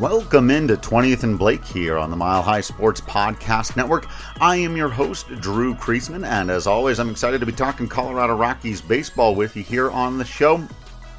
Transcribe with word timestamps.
Welcome 0.00 0.50
into 0.50 0.76
20th 0.76 1.22
and 1.22 1.38
Blake 1.38 1.64
here 1.64 1.96
on 1.96 2.10
the 2.10 2.16
Mile 2.16 2.42
High 2.42 2.60
Sports 2.60 3.00
Podcast 3.00 3.76
Network. 3.76 4.06
I 4.42 4.56
am 4.56 4.76
your 4.76 4.90
host, 4.90 5.28
Drew 5.40 5.74
Creasman, 5.74 6.26
and 6.26 6.50
as 6.50 6.66
always, 6.66 7.00
I'm 7.00 7.08
excited 7.08 7.40
to 7.40 7.46
be 7.46 7.52
talking 7.52 7.88
Colorado 7.88 8.36
Rockies 8.36 8.82
baseball 8.82 9.34
with 9.34 9.56
you 9.56 9.62
here 9.62 9.90
on 9.90 10.18
the 10.18 10.24
show. 10.26 10.62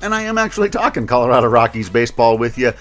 And 0.02 0.14
I 0.14 0.22
am 0.22 0.38
actually 0.38 0.70
talking 0.70 1.08
Colorado 1.08 1.48
Rockies 1.48 1.90
baseball 1.90 2.38
with 2.38 2.56
you 2.60 2.72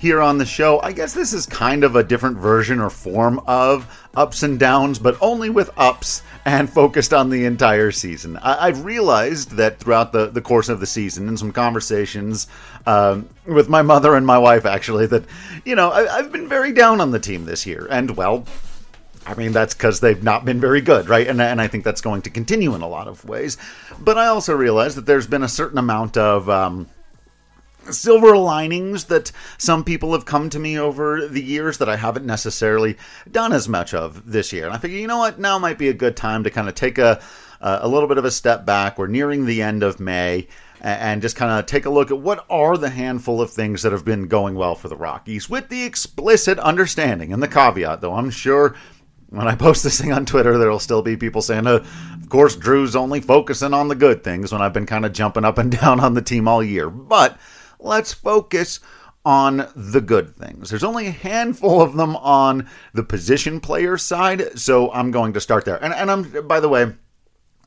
here 0.00 0.22
on 0.22 0.38
the 0.38 0.46
show. 0.46 0.80
I 0.80 0.92
guess 0.92 1.12
this 1.12 1.34
is 1.34 1.44
kind 1.44 1.84
of 1.84 1.94
a 1.94 2.02
different 2.02 2.38
version 2.38 2.80
or 2.80 2.88
form 2.88 3.38
of 3.46 3.86
ups 4.14 4.42
and 4.42 4.58
downs, 4.58 4.98
but 4.98 5.14
only 5.20 5.50
with 5.50 5.68
ups 5.76 6.22
and 6.46 6.70
focused 6.70 7.12
on 7.12 7.28
the 7.28 7.44
entire 7.44 7.90
season. 7.90 8.38
I- 8.38 8.68
have 8.68 8.82
realized 8.86 9.52
that 9.56 9.78
throughout 9.78 10.12
the, 10.12 10.28
the 10.28 10.40
course 10.40 10.70
of 10.70 10.80
the 10.80 10.86
season, 10.86 11.28
in 11.28 11.36
some 11.36 11.52
conversations 11.52 12.46
um, 12.86 13.28
with 13.44 13.68
my 13.68 13.82
mother 13.82 14.14
and 14.14 14.26
my 14.26 14.38
wife, 14.38 14.64
actually, 14.64 15.04
that, 15.08 15.24
you 15.66 15.76
know, 15.76 15.90
I- 15.90 16.16
I've 16.16 16.32
been 16.32 16.48
very 16.48 16.72
down 16.72 17.02
on 17.02 17.10
the 17.10 17.20
team 17.20 17.44
this 17.44 17.66
year. 17.66 17.86
And, 17.90 18.16
well, 18.16 18.46
I 19.26 19.34
mean, 19.34 19.52
that's 19.52 19.74
because 19.74 20.00
they've 20.00 20.24
not 20.24 20.46
been 20.46 20.60
very 20.60 20.80
good, 20.80 21.10
right? 21.10 21.26
And, 21.26 21.42
and 21.42 21.60
I 21.60 21.66
think 21.66 21.84
that's 21.84 22.00
going 22.00 22.22
to 22.22 22.30
continue 22.30 22.74
in 22.74 22.80
a 22.80 22.88
lot 22.88 23.06
of 23.06 23.22
ways. 23.26 23.58
But 23.98 24.16
I 24.16 24.28
also 24.28 24.54
realize 24.56 24.94
that 24.94 25.04
there's 25.04 25.26
been 25.26 25.42
a 25.42 25.48
certain 25.48 25.76
amount 25.76 26.16
of. 26.16 26.48
Um, 26.48 26.86
silver 27.94 28.36
linings 28.36 29.04
that 29.04 29.32
some 29.58 29.84
people 29.84 30.12
have 30.12 30.24
come 30.24 30.50
to 30.50 30.58
me 30.58 30.78
over 30.78 31.26
the 31.28 31.42
years 31.42 31.78
that 31.78 31.88
I 31.88 31.96
haven't 31.96 32.26
necessarily 32.26 32.96
done 33.30 33.52
as 33.52 33.68
much 33.68 33.94
of 33.94 34.30
this 34.30 34.52
year. 34.52 34.66
And 34.66 34.74
I 34.74 34.78
figure, 34.78 34.98
you 34.98 35.06
know 35.06 35.18
what, 35.18 35.38
now 35.38 35.58
might 35.58 35.78
be 35.78 35.88
a 35.88 35.94
good 35.94 36.16
time 36.16 36.44
to 36.44 36.50
kind 36.50 36.68
of 36.68 36.74
take 36.74 36.98
a 36.98 37.20
a 37.60 37.88
little 37.88 38.08
bit 38.08 38.18
of 38.18 38.24
a 38.24 38.30
step 38.30 38.64
back. 38.64 38.98
We're 38.98 39.06
nearing 39.06 39.44
the 39.44 39.62
end 39.62 39.82
of 39.82 40.00
May 40.00 40.48
and 40.80 41.20
just 41.20 41.36
kind 41.36 41.58
of 41.58 41.66
take 41.66 41.84
a 41.84 41.90
look 41.90 42.10
at 42.10 42.18
what 42.18 42.46
are 42.48 42.78
the 42.78 42.88
handful 42.88 43.42
of 43.42 43.50
things 43.50 43.82
that 43.82 43.92
have 43.92 44.04
been 44.04 44.28
going 44.28 44.54
well 44.54 44.74
for 44.74 44.88
the 44.88 44.96
Rockies 44.96 45.50
with 45.50 45.68
the 45.68 45.84
explicit 45.84 46.58
understanding 46.58 47.32
and 47.32 47.42
the 47.42 47.48
caveat, 47.48 48.00
though 48.00 48.14
I'm 48.14 48.30
sure 48.30 48.74
when 49.28 49.46
I 49.46 49.54
post 49.54 49.84
this 49.84 50.00
thing 50.00 50.12
on 50.12 50.26
Twitter, 50.26 50.58
there'll 50.58 50.78
still 50.78 51.02
be 51.02 51.16
people 51.16 51.42
saying, 51.42 51.66
uh, 51.66 51.84
of 52.20 52.28
course, 52.28 52.56
Drew's 52.56 52.96
only 52.96 53.20
focusing 53.20 53.74
on 53.74 53.88
the 53.88 53.94
good 53.94 54.24
things 54.24 54.52
when 54.52 54.62
I've 54.62 54.72
been 54.72 54.86
kind 54.86 55.04
of 55.04 55.12
jumping 55.12 55.44
up 55.44 55.58
and 55.58 55.70
down 55.80 56.00
on 56.00 56.14
the 56.14 56.22
team 56.22 56.48
all 56.48 56.62
year. 56.62 56.88
But 56.88 57.38
let's 57.82 58.12
focus 58.12 58.80
on 59.24 59.68
the 59.76 60.00
good 60.00 60.34
things. 60.34 60.70
There's 60.70 60.84
only 60.84 61.06
a 61.06 61.12
handful 61.12 61.82
of 61.82 61.94
them 61.94 62.16
on 62.16 62.68
the 62.94 63.02
position 63.02 63.60
player 63.60 63.98
side, 63.98 64.58
so 64.58 64.90
I'm 64.92 65.10
going 65.10 65.34
to 65.34 65.40
start 65.40 65.64
there. 65.64 65.82
And, 65.82 65.92
and 65.92 66.10
I'm, 66.10 66.48
by 66.48 66.60
the 66.60 66.68
way, 66.68 66.94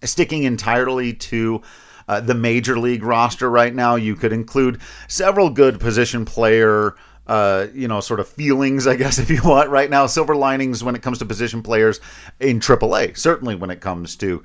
sticking 0.03 0.43
entirely 0.43 1.13
to 1.13 1.61
uh, 2.07 2.19
the 2.19 2.33
major 2.33 2.77
league 2.77 3.03
roster 3.03 3.49
right 3.49 3.73
now. 3.73 3.95
You 3.95 4.15
could 4.15 4.33
include 4.33 4.81
several 5.07 5.49
good 5.49 5.79
position 5.79 6.25
player. 6.25 6.95
Uh, 7.25 7.67
you 7.73 7.87
know, 7.87 8.01
sort 8.01 8.19
of 8.19 8.27
feelings, 8.27 8.85
I 8.85 8.97
guess, 8.97 9.17
if 9.19 9.29
you 9.29 9.41
want, 9.45 9.69
right 9.69 9.89
now. 9.89 10.07
Silver 10.07 10.35
linings 10.35 10.83
when 10.83 10.93
it 10.93 11.01
comes 11.01 11.19
to 11.19 11.25
position 11.25 11.63
players 11.63 12.01
in 12.41 12.59
AAA. 12.59 13.17
Certainly 13.17 13.55
when 13.55 13.69
it 13.69 13.79
comes 13.79 14.17
to 14.17 14.43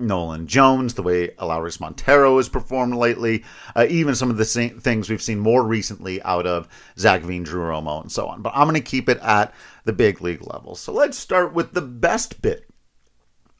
Nolan 0.00 0.46
Jones, 0.46 0.94
the 0.94 1.02
way 1.02 1.28
Elehuris 1.28 1.80
Montero 1.80 2.38
has 2.38 2.48
performed 2.48 2.94
lately, 2.94 3.44
uh, 3.76 3.86
even 3.88 4.14
some 4.14 4.30
of 4.30 4.36
the 4.36 4.44
things 4.44 5.08
we've 5.08 5.22
seen 5.22 5.38
more 5.38 5.64
recently 5.64 6.22
out 6.22 6.46
of 6.46 6.68
Zach 6.98 7.22
Veen, 7.22 7.42
Drew 7.42 7.62
Romo, 7.62 8.00
and 8.00 8.10
so 8.10 8.26
on. 8.26 8.42
But 8.42 8.52
I'm 8.54 8.68
going 8.68 8.74
to 8.74 8.80
keep 8.80 9.08
it 9.08 9.18
at 9.18 9.54
the 9.84 9.92
big 9.92 10.20
league 10.20 10.46
level. 10.46 10.74
So 10.74 10.92
let's 10.92 11.18
start 11.18 11.52
with 11.52 11.72
the 11.72 11.82
best 11.82 12.42
bit 12.42 12.66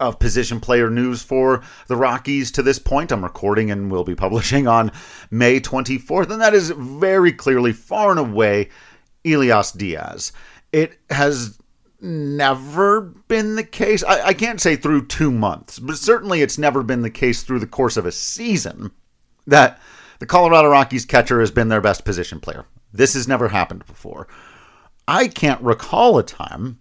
of 0.00 0.18
position 0.18 0.60
player 0.60 0.90
news 0.90 1.22
for 1.22 1.62
the 1.86 1.96
Rockies 1.96 2.50
to 2.52 2.62
this 2.62 2.78
point. 2.78 3.12
I'm 3.12 3.22
recording 3.22 3.70
and 3.70 3.90
will 3.90 4.04
be 4.04 4.14
publishing 4.14 4.66
on 4.66 4.90
May 5.30 5.60
24th, 5.60 6.30
and 6.30 6.40
that 6.40 6.54
is 6.54 6.70
very 6.70 7.32
clearly, 7.32 7.72
far 7.72 8.10
and 8.10 8.18
away, 8.18 8.70
Elias 9.24 9.72
Diaz. 9.72 10.32
It 10.72 10.98
has 11.10 11.58
never 12.02 13.00
been 13.00 13.56
the 13.56 13.64
case. 13.64 14.02
I, 14.04 14.28
I, 14.28 14.34
can't 14.34 14.60
say 14.60 14.76
through 14.76 15.06
two 15.06 15.30
months, 15.30 15.78
but 15.78 15.96
certainly 15.96 16.42
it's 16.42 16.58
never 16.58 16.82
been 16.82 17.02
the 17.02 17.10
case 17.10 17.42
through 17.42 17.60
the 17.60 17.66
course 17.66 17.96
of 17.96 18.06
a 18.06 18.12
season 18.12 18.90
that 19.46 19.80
the 20.18 20.26
Colorado 20.26 20.68
Rockies 20.68 21.04
catcher 21.04 21.40
has 21.40 21.50
been 21.50 21.68
their 21.68 21.80
best 21.80 22.04
position 22.04 22.40
player. 22.40 22.64
This 22.92 23.14
has 23.14 23.28
never 23.28 23.48
happened 23.48 23.86
before. 23.86 24.28
I 25.06 25.28
can't 25.28 25.60
recall 25.62 26.18
a 26.18 26.22
time. 26.22 26.80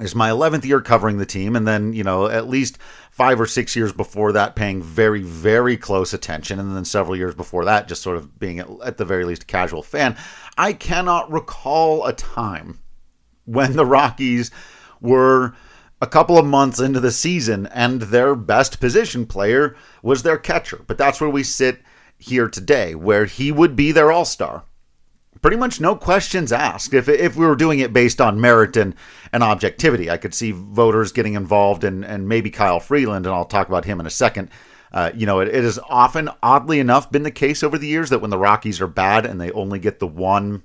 It's 0.00 0.14
my 0.14 0.30
11th 0.30 0.64
year 0.64 0.80
covering 0.80 1.18
the 1.18 1.26
team, 1.26 1.54
and 1.54 1.66
then, 1.66 1.92
you 1.92 2.02
know, 2.02 2.26
at 2.26 2.48
least 2.48 2.78
five 3.12 3.40
or 3.40 3.46
six 3.46 3.76
years 3.76 3.92
before 3.92 4.32
that, 4.32 4.56
paying 4.56 4.82
very, 4.82 5.22
very 5.22 5.76
close 5.76 6.12
attention, 6.12 6.58
and 6.58 6.74
then 6.74 6.84
several 6.84 7.14
years 7.14 7.34
before 7.34 7.64
that, 7.66 7.86
just 7.86 8.02
sort 8.02 8.16
of 8.16 8.38
being 8.38 8.58
at 8.58 8.96
the 8.96 9.04
very 9.04 9.24
least 9.24 9.44
a 9.44 9.46
casual 9.46 9.82
fan. 9.82 10.16
I 10.58 10.72
cannot 10.72 11.30
recall 11.30 12.04
a 12.04 12.12
time 12.12 12.80
when 13.44 13.74
the 13.74 13.86
Rockies 13.86 14.50
were 15.00 15.54
a 16.00 16.06
couple 16.06 16.36
of 16.36 16.44
months 16.44 16.80
into 16.80 16.98
the 17.00 17.12
season 17.12 17.66
and 17.68 18.02
their 18.02 18.34
best 18.34 18.80
position 18.80 19.24
player 19.24 19.76
was 20.02 20.22
their 20.22 20.36
catcher. 20.36 20.80
But 20.86 20.98
that's 20.98 21.20
where 21.20 21.30
we 21.30 21.44
sit 21.44 21.80
here 22.18 22.48
today, 22.48 22.94
where 22.94 23.24
he 23.24 23.52
would 23.52 23.76
be 23.76 23.92
their 23.92 24.10
all 24.10 24.24
star. 24.24 24.64
Pretty 25.40 25.56
much 25.56 25.80
no 25.80 25.96
questions 25.96 26.52
asked. 26.52 26.94
If, 26.94 27.08
if 27.08 27.36
we 27.36 27.46
were 27.46 27.56
doing 27.56 27.80
it 27.80 27.92
based 27.92 28.20
on 28.20 28.40
merit 28.40 28.76
and, 28.76 28.94
and 29.32 29.42
objectivity, 29.42 30.10
I 30.10 30.16
could 30.16 30.34
see 30.34 30.52
voters 30.52 31.10
getting 31.10 31.34
involved 31.34 31.82
and, 31.82 32.04
and 32.04 32.28
maybe 32.28 32.50
Kyle 32.50 32.78
Freeland, 32.78 33.26
and 33.26 33.34
I'll 33.34 33.44
talk 33.44 33.68
about 33.68 33.84
him 33.84 33.98
in 33.98 34.06
a 34.06 34.10
second. 34.10 34.50
Uh, 34.92 35.10
you 35.14 35.26
know, 35.26 35.40
it, 35.40 35.48
it 35.48 35.64
has 35.64 35.78
often, 35.88 36.28
oddly 36.42 36.78
enough, 36.78 37.10
been 37.10 37.22
the 37.22 37.30
case 37.30 37.62
over 37.62 37.78
the 37.78 37.88
years 37.88 38.10
that 38.10 38.20
when 38.20 38.30
the 38.30 38.38
Rockies 38.38 38.80
are 38.80 38.86
bad 38.86 39.24
and 39.24 39.40
they 39.40 39.50
only 39.52 39.78
get 39.78 39.98
the 39.98 40.06
one 40.06 40.62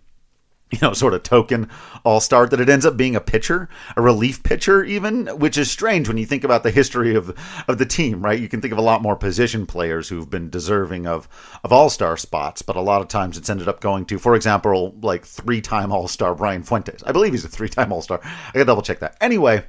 you 0.72 0.80
know, 0.82 0.94
sort 0.94 1.14
of 1.14 1.24
token 1.24 1.70
all 2.04 2.20
star 2.20 2.46
that 2.48 2.60
it 2.60 2.70
ends 2.70 2.86
up 2.86 2.98
being 2.98 3.16
a 3.16 3.22
pitcher, 3.22 3.70
a 3.96 4.02
relief 4.02 4.44
pitcher, 4.44 4.84
even, 4.84 5.28
which 5.28 5.58
is 5.58 5.72
strange 5.72 6.08
when 6.08 6.18
you 6.18 6.26
think 6.26 6.44
about 6.44 6.64
the 6.64 6.72
history 6.72 7.16
of 7.16 7.34
of 7.68 7.78
the 7.78 7.86
team, 7.86 8.22
right? 8.22 8.40
You 8.40 8.50
can 8.50 8.62
think 8.62 8.74
of 8.74 8.78
a 8.78 8.84
lot 8.84 9.02
more 9.02 9.16
position 9.16 9.66
players 9.66 10.10
who've 10.10 10.30
been 10.30 10.50
deserving 10.50 11.08
of 11.08 11.30
of 11.64 11.72
all 11.72 11.90
star 11.90 12.18
spots, 12.18 12.62
but 12.62 12.76
a 12.76 12.82
lot 12.82 13.02
of 13.02 13.08
times 13.08 13.38
it's 13.38 13.50
ended 13.50 13.68
up 13.68 13.80
going 13.80 14.06
to, 14.06 14.20
for 14.20 14.36
example, 14.36 14.94
like 15.02 15.26
three 15.26 15.62
time 15.62 15.92
all 15.92 16.08
star 16.08 16.36
Brian 16.36 16.64
Fuentes. 16.64 17.04
I 17.06 17.12
believe 17.14 17.32
he's 17.32 17.46
a 17.46 17.50
three 17.50 17.70
time 17.70 17.94
all 17.94 18.02
star. 18.02 18.20
I 18.24 18.52
gotta 18.54 18.66
double 18.66 18.82
check 18.82 19.00
that. 19.00 19.18
Anyway, 19.22 19.64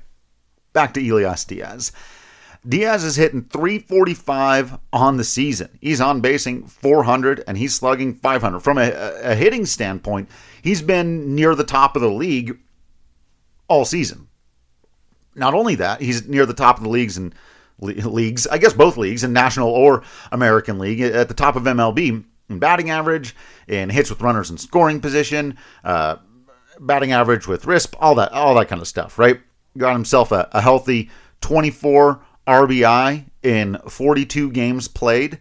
back 0.73 0.95
to 0.95 1.09
Elias 1.09 1.45
Diaz. 1.45 1.93
Diaz 2.67 3.05
is 3.05 3.17
hitting 3.17 3.45
345 3.45 4.79
on 4.93 5.17
the 5.17 5.25
season. 5.25 5.79
He's 5.81 6.01
on 6.01 6.21
basing 6.21 6.67
400 6.67 7.45
and 7.47 7.57
he's 7.57 7.75
slugging 7.75 8.15
500. 8.15 8.61
From 8.61 8.79
a, 8.79 8.91
a 9.23 9.35
hitting 9.35 9.65
standpoint, 9.65 10.29
he's 10.63 10.83
been 10.83 11.35
near 11.35 11.55
the 11.55 11.65
top 11.65 11.97
of 11.97 12.03
the 12.03 12.11
league 12.11 12.59
all 13.69 13.85
season. 13.85 14.29
Not 15.35 15.55
only 15.55 15.77
that, 15.77 16.01
he's 16.01 16.27
near 16.27 16.47
the 16.47 16.55
top 16.55 16.79
of 16.79 16.83
the 16.83 16.91
leagues 16.91 17.17
and 17.17 17.35
leagues, 17.81 18.47
I 18.49 18.59
guess 18.59 18.73
both 18.73 18.97
leagues, 18.97 19.23
in 19.23 19.33
National 19.33 19.69
or 19.69 20.03
American 20.33 20.79
League, 20.79 21.01
at 21.01 21.29
the 21.29 21.35
top 21.35 21.55
of 21.55 21.63
MLB 21.63 22.25
in 22.49 22.59
batting 22.59 22.91
average, 22.91 23.37
in 23.69 23.91
hits 23.91 24.11
with 24.11 24.21
runners 24.21 24.51
in 24.51 24.59
scoring 24.59 25.01
position, 25.01 25.57
uh, 25.85 26.17
batting 26.81 27.13
average 27.13 27.47
with 27.47 27.65
RISP, 27.65 27.95
all 28.01 28.15
that, 28.17 28.33
all 28.33 28.55
that 28.57 28.69
kind 28.69 28.81
of 28.83 28.89
stuff. 28.89 29.19
Right? 29.19 29.41
Got 29.77 29.93
himself 29.93 30.33
a, 30.33 30.49
a 30.53 30.61
healthy 30.61 31.11
24 31.41 32.21
RBI 32.49 33.27
in 33.43 33.79
42 33.87 34.51
games 34.53 34.89
played. 34.89 35.39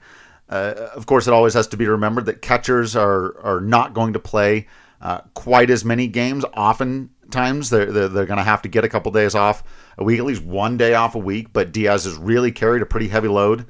Uh, 0.50 0.90
of 0.94 1.06
course, 1.06 1.28
it 1.28 1.34
always 1.34 1.53
has 1.53 1.68
to 1.68 1.78
be 1.78 1.88
remembered 1.88 2.25
that 2.25 2.41
catchers 2.41 2.95
are 2.95 3.40
are 3.41 3.62
not 3.62 3.94
going 3.94 4.13
to 4.13 4.19
play 4.19 4.68
uh, 5.01 5.22
quite 5.34 5.69
as 5.69 5.84
many 5.84 6.07
games. 6.07 6.45
Oftentimes, 6.56 7.69
they're 7.69 7.91
they're, 7.91 8.07
they're 8.07 8.25
going 8.25 8.38
to 8.38 8.44
have 8.44 8.62
to 8.62 8.69
get 8.69 8.86
a 8.86 8.89
couple 8.89 9.12
days 9.12 9.36
off 9.36 9.63
a 9.98 10.04
week, 10.04 10.19
at 10.19 10.25
least 10.25 10.44
one 10.44 10.77
day 10.77 10.94
off 10.94 11.15
a 11.15 11.19
week. 11.19 11.54
But 11.54 11.71
Diaz 11.71 12.04
has 12.04 12.15
really 12.15 12.51
carried 12.51 12.81
a 12.81 12.86
pretty 12.86 13.07
heavy 13.07 13.30
load 13.30 13.65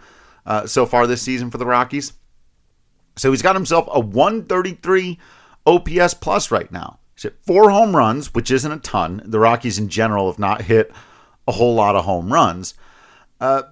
uh, 0.45 0.66
so 0.66 0.86
far 0.86 1.07
this 1.07 1.22
season 1.22 1.51
for 1.51 1.57
the 1.57 1.66
Rockies. 1.66 2.13
So 3.18 3.31
he's 3.31 3.42
got 3.42 3.56
himself 3.56 3.88
a 3.92 4.00
133 4.00 5.19
OPS 5.66 6.13
plus 6.16 6.51
right 6.51 6.72
now. 6.72 7.00
He's 7.16 7.24
hit 7.24 7.38
four 7.42 7.72
home 7.72 7.95
runs, 7.95 8.33
which 8.33 8.51
isn't 8.51 8.72
a 8.72 8.78
ton. 8.78 9.22
The 9.25 9.40
Rockies 9.40 9.80
in 9.80 9.90
general 9.90 10.31
have 10.31 10.40
not 10.40 10.62
hit 10.62 10.92
a 11.48 11.51
whole 11.51 11.74
lot 11.74 11.95
of 11.95 12.06
home 12.06 12.31
runs. 12.31 12.75
Uh, 13.39 13.63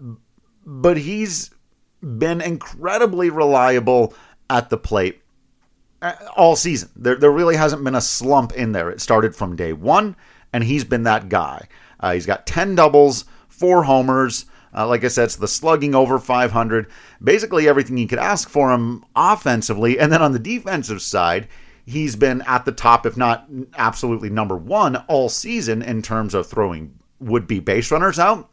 but 0.66 0.98
he's 0.98 1.52
been 2.02 2.42
incredibly 2.42 3.30
reliable 3.30 4.14
at 4.50 4.70
the 4.70 4.78
plate 4.78 5.22
uh, 6.02 6.14
all 6.36 6.56
season. 6.56 6.90
There, 6.96 7.16
there 7.16 7.32
really 7.32 7.56
hasn't 7.56 7.84
been 7.84 7.96
a 7.96 8.02
slump 8.02 8.54
in 8.54 8.72
there. 8.72 8.90
It 8.90 9.02
started 9.02 9.36
from 9.36 9.56
day 9.56 9.74
one, 9.74 10.16
and 10.54 10.64
he's 10.64 10.84
been 10.84 11.04
that 11.04 11.30
guy. 11.30 11.68
Uh, 12.00 12.14
he's 12.14 12.26
got 12.26 12.46
10 12.46 12.76
doubles, 12.76 13.26
four 13.48 13.84
homers. 13.84 14.46
Uh, 14.76 14.88
like 14.88 15.04
I 15.04 15.08
said, 15.08 15.26
it's 15.26 15.38
the 15.38 15.48
slugging 15.48 15.96
over 15.96 16.20
500. 16.20 16.88
Basically, 17.24 17.68
everything 17.68 17.98
you 17.98 18.08
could 18.08 18.20
ask 18.20 18.50
for 18.50 18.72
him 18.72 19.06
offensively. 19.16 19.98
And 19.98 20.12
then 20.12 20.22
on 20.22 20.34
the 20.34 20.40
defensive 20.40 21.02
side, 21.02 21.48
he's 21.86 22.16
been 22.16 22.42
at 22.42 22.66
the 22.66 22.72
top, 22.72 23.06
if 23.06 23.16
not 23.16 23.48
absolutely 23.78 24.30
number 24.30 24.58
one 24.58 24.98
all 25.08 25.30
season 25.30 25.82
in 25.82 26.02
terms 26.02 26.34
of 26.34 26.48
throwing 26.48 27.00
would 27.20 27.48
be 27.48 27.60
base 27.60 27.90
runners 27.92 28.20
out 28.20 28.50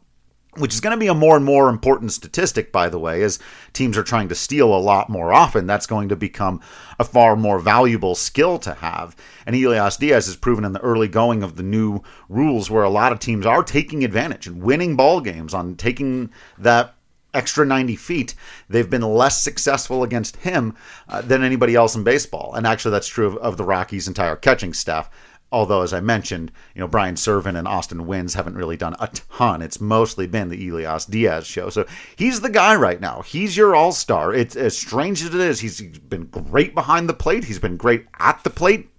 which 0.57 0.73
is 0.73 0.79
going 0.79 0.95
to 0.95 0.99
be 0.99 1.07
a 1.07 1.13
more 1.13 1.35
and 1.35 1.45
more 1.45 1.69
important 1.69 2.11
statistic, 2.11 2.71
by 2.71 2.89
the 2.89 2.99
way, 2.99 3.23
as 3.23 3.39
teams 3.73 3.97
are 3.97 4.03
trying 4.03 4.29
to 4.29 4.35
steal 4.35 4.73
a 4.73 4.77
lot 4.77 5.09
more 5.09 5.33
often. 5.33 5.65
That's 5.65 5.87
going 5.87 6.09
to 6.09 6.15
become 6.15 6.61
a 6.99 7.03
far 7.03 7.35
more 7.35 7.59
valuable 7.59 8.15
skill 8.15 8.59
to 8.59 8.75
have. 8.75 9.15
And 9.45 9.55
Elias 9.55 9.97
Diaz 9.97 10.27
has 10.27 10.35
proven 10.35 10.65
in 10.65 10.73
the 10.73 10.81
early 10.81 11.07
going 11.07 11.43
of 11.43 11.55
the 11.55 11.63
new 11.63 12.01
rules 12.29 12.69
where 12.69 12.83
a 12.83 12.89
lot 12.89 13.11
of 13.11 13.19
teams 13.19 13.45
are 13.45 13.63
taking 13.63 14.03
advantage 14.03 14.47
and 14.47 14.61
winning 14.61 14.95
ball 14.95 15.21
games 15.21 15.53
on 15.53 15.75
taking 15.75 16.31
that 16.57 16.95
extra 17.33 17.65
90 17.65 17.95
feet, 17.95 18.35
they've 18.69 18.89
been 18.89 19.01
less 19.01 19.41
successful 19.41 20.03
against 20.03 20.37
him 20.37 20.75
uh, 21.09 21.21
than 21.21 21.43
anybody 21.43 21.75
else 21.75 21.95
in 21.95 22.03
baseball. 22.03 22.53
And 22.53 22.67
actually, 22.67 22.91
that's 22.91 23.07
true 23.07 23.27
of, 23.27 23.37
of 23.37 23.57
the 23.57 23.63
Rockies' 23.63 24.07
entire 24.07 24.35
catching 24.35 24.73
staff. 24.73 25.09
Although, 25.53 25.83
as 25.83 25.93
I 25.93 25.99
mentioned, 25.99 26.51
you 26.73 26.79
know 26.79 26.87
Brian 26.87 27.15
Serven 27.15 27.55
and 27.55 27.67
Austin 27.67 28.07
Wynns 28.07 28.33
haven't 28.33 28.57
really 28.57 28.75
done 28.75 28.95
a 28.99 29.07
ton. 29.07 29.61
It's 29.61 29.79
mostly 29.79 30.25
been 30.25 30.49
the 30.49 30.67
Elias 30.67 31.05
Diaz 31.05 31.45
show. 31.45 31.69
So 31.69 31.85
he's 32.15 32.41
the 32.41 32.49
guy 32.49 32.75
right 32.75 32.99
now. 32.99 33.21
He's 33.21 33.55
your 33.55 33.75
all 33.75 33.91
star. 33.91 34.33
It's 34.33 34.55
as 34.55 34.75
strange 34.75 35.21
as 35.21 35.33
it 35.33 35.39
is. 35.39 35.59
He's 35.59 35.79
been 35.79 36.25
great 36.25 36.73
behind 36.73 37.07
the 37.07 37.13
plate. 37.13 37.43
He's 37.43 37.59
been 37.59 37.77
great 37.77 38.07
at 38.19 38.43
the 38.43 38.49
plate. 38.49 38.89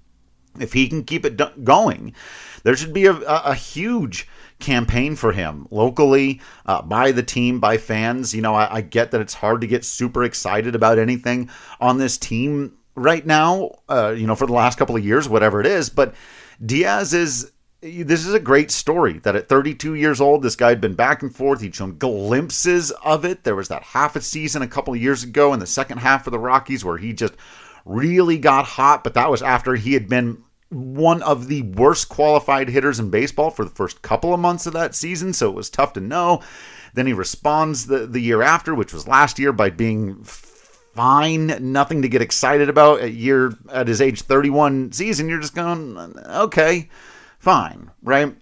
If 0.61 0.73
he 0.73 0.87
can 0.87 1.03
keep 1.03 1.25
it 1.25 1.65
going, 1.65 2.15
there 2.63 2.77
should 2.77 2.95
be 2.95 3.07
a, 3.07 3.15
a, 3.15 3.43
a 3.47 3.55
huge 3.55 4.29
campaign 4.61 5.17
for 5.17 5.33
him 5.33 5.67
locally, 5.73 6.41
uh, 6.67 6.83
by 6.83 7.11
the 7.11 7.25
team, 7.25 7.59
by 7.59 7.79
fans. 7.79 8.33
You 8.33 8.43
know, 8.43 8.55
I, 8.55 8.77
I 8.77 8.81
get 8.81 9.11
that 9.11 9.21
it's 9.21 9.35
hard 9.35 9.61
to 9.63 9.67
get 9.67 9.85
super 9.85 10.23
excited 10.23 10.77
about 10.77 11.01
anything 11.01 11.51
on 11.81 11.99
this 11.99 12.17
team 12.17 12.77
right 12.95 13.27
now. 13.27 13.73
Uh, 13.89 14.15
you 14.17 14.29
know, 14.29 14.37
for 14.37 14.47
the 14.47 14.53
last 14.53 14.79
couple 14.79 14.95
of 14.95 15.05
years, 15.05 15.29
whatever 15.29 15.61
it 15.61 15.67
is, 15.67 15.91
but 15.91 16.15
Diaz 16.65 17.15
is 17.15 17.53
this 17.85 18.25
is 18.25 18.33
a 18.33 18.41
great 18.41 18.71
story 18.71 19.19
that 19.21 19.37
at 19.37 19.49
32 19.49 19.95
years 19.95 20.19
old, 20.19 20.43
this 20.43 20.57
guy 20.57 20.71
had 20.71 20.81
been 20.81 20.95
back 20.95 21.23
and 21.23 21.35
forth. 21.35 21.61
He'd 21.61 21.75
shown 21.75 21.99
glimpses 21.99 22.91
of 23.05 23.27
it. 23.27 23.45
There 23.45 23.57
was 23.57 23.69
that 23.69 23.83
half 23.83 24.17
a 24.17 24.23
season 24.23 24.63
a 24.63 24.69
couple 24.69 24.97
years 24.97 25.23
ago 25.23 25.53
in 25.53 25.61
the 25.61 25.67
second 25.67 25.99
half 25.99 26.27
of 26.27 26.31
the 26.31 26.39
Rockies 26.39 26.85
where 26.85 26.97
he 26.97 27.13
just 27.13 27.35
really 27.85 28.39
got 28.39 28.65
hot, 28.65 29.05
but 29.05 29.15
that 29.15 29.31
was 29.31 29.43
after 29.43 29.75
he 29.75 29.93
had 29.93 30.09
been 30.09 30.43
one 30.71 31.23
of 31.23 31.49
the 31.49 31.63
worst 31.63 32.09
qualified 32.09 32.69
hitters 32.69 32.99
in 32.99 33.11
baseball 33.11 33.51
for 33.51 33.65
the 33.65 33.71
first 33.71 34.01
couple 34.03 34.33
of 34.33 34.41
months 34.41 34.67
of 34.67 34.73
that 34.73 34.95
season, 34.95 35.33
so 35.33 35.51
it 35.51 35.55
was 35.55 35.69
tough 35.69 35.93
to 35.93 36.01
know. 36.01 36.43
Then 36.95 37.07
he 37.07 37.13
responds 37.13 37.87
the, 37.87 38.07
the 38.07 38.21
year 38.21 38.43
after, 38.43 38.75
which 38.75 38.93
was 38.93 39.07
last 39.07 39.39
year, 39.39 39.53
by 39.53 39.71
being 39.71 40.25
fine, 40.95 41.73
nothing 41.73 42.03
to 42.03 42.09
get 42.09 42.23
excited 42.23 42.69
about 42.69 43.01
at 43.01 43.13
year 43.13 43.53
at 43.71 43.89
his 43.89 44.01
age 44.01 44.23
31 44.23 44.93
season. 44.93 45.29
You're 45.29 45.41
just 45.41 45.55
going, 45.55 46.15
okay, 46.27 46.89
fine, 47.39 47.91
right? 48.03 48.35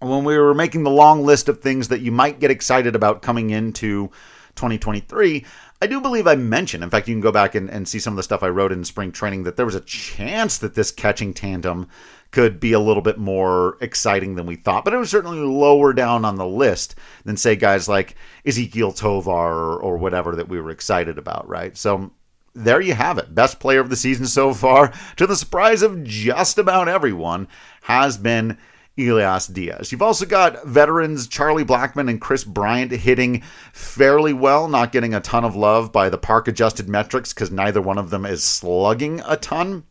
When 0.00 0.24
we 0.24 0.38
were 0.38 0.54
making 0.54 0.84
the 0.84 0.90
long 0.90 1.24
list 1.24 1.48
of 1.48 1.60
things 1.60 1.88
that 1.88 2.00
you 2.00 2.12
might 2.12 2.40
get 2.40 2.50
excited 2.50 2.94
about 2.94 3.22
coming 3.22 3.50
into 3.50 4.08
2023, 4.54 5.44
I 5.80 5.86
do 5.86 6.00
believe 6.00 6.26
I 6.26 6.34
mentioned, 6.34 6.82
in 6.82 6.90
fact, 6.90 7.06
you 7.06 7.14
can 7.14 7.20
go 7.20 7.32
back 7.32 7.54
and, 7.54 7.70
and 7.70 7.86
see 7.86 7.98
some 7.98 8.12
of 8.12 8.16
the 8.16 8.22
stuff 8.22 8.42
I 8.42 8.48
wrote 8.48 8.72
in 8.72 8.84
spring 8.84 9.12
training, 9.12 9.44
that 9.44 9.56
there 9.56 9.66
was 9.66 9.74
a 9.74 9.80
chance 9.80 10.58
that 10.58 10.74
this 10.74 10.90
catching 10.90 11.32
tandem 11.32 11.88
could 12.30 12.60
be 12.60 12.72
a 12.72 12.80
little 12.80 13.02
bit 13.02 13.18
more 13.18 13.78
exciting 13.80 14.34
than 14.34 14.46
we 14.46 14.56
thought, 14.56 14.84
but 14.84 14.92
it 14.92 14.98
was 14.98 15.10
certainly 15.10 15.38
lower 15.38 15.92
down 15.92 16.24
on 16.24 16.36
the 16.36 16.46
list 16.46 16.94
than, 17.24 17.36
say, 17.36 17.56
guys 17.56 17.88
like 17.88 18.16
Ezequiel 18.44 18.94
Tovar 18.94 19.30
or, 19.30 19.78
or 19.78 19.96
whatever 19.96 20.36
that 20.36 20.48
we 20.48 20.60
were 20.60 20.70
excited 20.70 21.16
about, 21.18 21.48
right? 21.48 21.76
So 21.76 22.10
there 22.54 22.80
you 22.80 22.94
have 22.94 23.18
it. 23.18 23.34
Best 23.34 23.60
player 23.60 23.80
of 23.80 23.88
the 23.88 23.96
season 23.96 24.26
so 24.26 24.52
far, 24.52 24.92
to 25.16 25.26
the 25.26 25.36
surprise 25.36 25.82
of 25.82 26.04
just 26.04 26.58
about 26.58 26.88
everyone, 26.88 27.48
has 27.82 28.18
been 28.18 28.58
Elias 28.98 29.46
Diaz. 29.46 29.92
You've 29.92 30.02
also 30.02 30.26
got 30.26 30.66
veterans 30.66 31.28
Charlie 31.28 31.64
Blackmon 31.64 32.10
and 32.10 32.20
Kris 32.20 32.44
Bryant 32.44 32.90
hitting 32.90 33.42
fairly 33.72 34.32
well, 34.32 34.68
not 34.68 34.92
getting 34.92 35.14
a 35.14 35.20
ton 35.20 35.44
of 35.44 35.54
love 35.54 35.92
by 35.92 36.08
the 36.08 36.18
park 36.18 36.48
adjusted 36.48 36.88
metrics 36.88 37.32
because 37.32 37.50
neither 37.50 37.80
one 37.80 37.98
of 37.98 38.10
them 38.10 38.26
is 38.26 38.42
slugging 38.42 39.22
a 39.26 39.36
ton. 39.36 39.84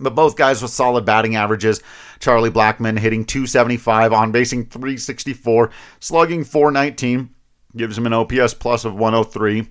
But 0.00 0.14
both 0.14 0.36
guys 0.36 0.62
with 0.62 0.70
solid 0.70 1.04
batting 1.04 1.36
averages. 1.36 1.82
Charlie 2.18 2.50
Blackmon 2.50 2.98
hitting 2.98 3.24
275, 3.24 4.12
on 4.12 4.32
basing 4.32 4.66
364, 4.66 5.70
slugging 6.00 6.44
419, 6.44 7.30
gives 7.76 7.96
him 7.96 8.06
an 8.06 8.12
OPS 8.12 8.54
plus 8.54 8.84
of 8.84 8.94
103. 8.94 9.68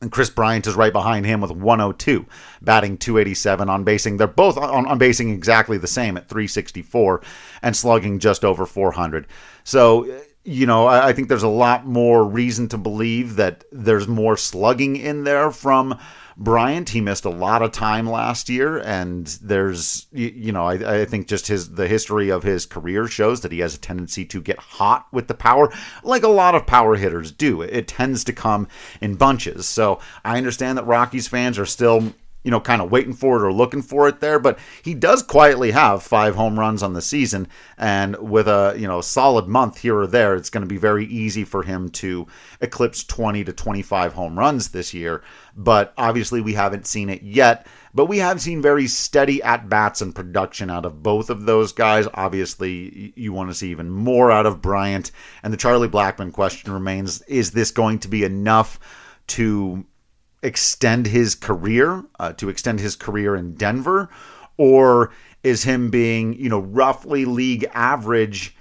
And 0.00 0.12
Kris 0.12 0.28
Bryant 0.28 0.66
is 0.66 0.74
right 0.74 0.92
behind 0.92 1.24
him 1.24 1.40
with 1.40 1.50
102, 1.50 2.26
batting 2.60 2.98
287 2.98 3.70
on 3.70 3.84
basing. 3.84 4.16
They're 4.16 4.26
both 4.26 4.58
on, 4.58 4.86
on 4.86 4.98
basing 4.98 5.30
exactly 5.30 5.78
the 5.78 5.86
same 5.86 6.16
at 6.16 6.28
364 6.28 7.22
and 7.62 7.74
slugging 7.74 8.18
just 8.18 8.44
over 8.44 8.66
400. 8.66 9.26
So, 9.62 10.04
you 10.44 10.66
know, 10.66 10.86
I, 10.86 11.08
I 11.08 11.12
think 11.12 11.28
there's 11.28 11.42
a 11.42 11.48
lot 11.48 11.86
more 11.86 12.24
reason 12.24 12.68
to 12.68 12.78
believe 12.78 13.36
that 13.36 13.64
there's 13.72 14.06
more 14.06 14.36
slugging 14.36 14.96
in 14.96 15.24
there 15.24 15.50
from 15.50 15.98
Bryant, 16.36 16.88
he 16.88 17.00
missed 17.00 17.24
a 17.24 17.30
lot 17.30 17.62
of 17.62 17.70
time 17.70 18.10
last 18.10 18.48
year, 18.48 18.78
and 18.78 19.26
there's 19.40 20.06
you 20.10 20.50
know 20.50 20.66
I, 20.66 21.02
I, 21.02 21.04
think 21.04 21.28
just 21.28 21.46
his 21.46 21.70
the 21.70 21.86
history 21.86 22.28
of 22.30 22.42
his 22.42 22.66
career 22.66 23.06
shows 23.06 23.42
that 23.42 23.52
he 23.52 23.60
has 23.60 23.76
a 23.76 23.78
tendency 23.78 24.24
to 24.26 24.42
get 24.42 24.58
hot 24.58 25.06
with 25.12 25.28
the 25.28 25.34
power, 25.34 25.72
like 26.02 26.24
a 26.24 26.28
lot 26.28 26.56
of 26.56 26.66
power 26.66 26.96
hitters 26.96 27.30
do. 27.30 27.62
It 27.62 27.86
tends 27.86 28.24
to 28.24 28.32
come 28.32 28.66
in 29.00 29.14
bunches. 29.14 29.66
So 29.68 30.00
I 30.24 30.36
understand 30.36 30.76
that 30.76 30.86
Rockies 30.86 31.28
fans 31.28 31.56
are 31.56 31.66
still 31.66 32.12
you 32.44 32.50
know, 32.50 32.60
kind 32.60 32.80
of 32.80 32.92
waiting 32.92 33.14
for 33.14 33.38
it 33.38 33.46
or 33.46 33.52
looking 33.52 33.82
for 33.82 34.06
it 34.06 34.20
there. 34.20 34.38
But 34.38 34.58
he 34.82 34.94
does 34.94 35.22
quietly 35.22 35.72
have 35.72 36.02
five 36.02 36.36
home 36.36 36.60
runs 36.60 36.82
on 36.82 36.92
the 36.92 37.02
season, 37.02 37.48
and 37.76 38.16
with 38.16 38.46
a 38.46 38.76
you 38.78 38.86
know 38.86 39.00
solid 39.00 39.48
month 39.48 39.78
here 39.78 39.98
or 39.98 40.06
there, 40.06 40.34
it's 40.36 40.50
going 40.50 40.62
to 40.62 40.68
be 40.68 40.76
very 40.76 41.06
easy 41.06 41.44
for 41.44 41.62
him 41.62 41.88
to 41.88 42.26
eclipse 42.60 43.02
20 43.02 43.44
to 43.44 43.52
25 43.52 44.12
home 44.12 44.38
runs 44.38 44.68
this 44.68 44.94
year. 44.94 45.22
But 45.56 45.94
obviously, 45.96 46.40
we 46.40 46.54
haven't 46.54 46.86
seen 46.86 47.08
it 47.08 47.22
yet. 47.22 47.66
But 47.94 48.06
we 48.06 48.18
have 48.18 48.40
seen 48.40 48.60
very 48.60 48.88
steady 48.88 49.40
at 49.42 49.68
bats 49.68 50.00
and 50.00 50.14
production 50.14 50.68
out 50.68 50.84
of 50.84 51.02
both 51.02 51.30
of 51.30 51.46
those 51.46 51.72
guys. 51.72 52.08
Obviously, 52.12 53.12
you 53.14 53.32
want 53.32 53.50
to 53.50 53.54
see 53.54 53.70
even 53.70 53.88
more 53.88 54.32
out 54.32 54.46
of 54.46 54.60
Bryant. 54.60 55.12
And 55.44 55.52
the 55.52 55.56
Charlie 55.56 55.88
Blackmon 55.88 56.32
question 56.32 56.72
remains: 56.72 57.22
Is 57.22 57.52
this 57.52 57.70
going 57.70 58.00
to 58.00 58.08
be 58.08 58.24
enough 58.24 58.80
to 59.28 59.86
extend 60.44 61.06
his 61.06 61.34
career, 61.34 62.04
uh, 62.20 62.32
to 62.34 62.48
extend 62.48 62.80
his 62.80 62.94
career 62.96 63.34
in 63.34 63.54
Denver, 63.54 64.08
or 64.56 65.12
is 65.42 65.64
him 65.64 65.90
being, 65.90 66.34
you 66.34 66.48
know, 66.48 66.60
roughly 66.60 67.24
league 67.24 67.66
average 67.72 68.54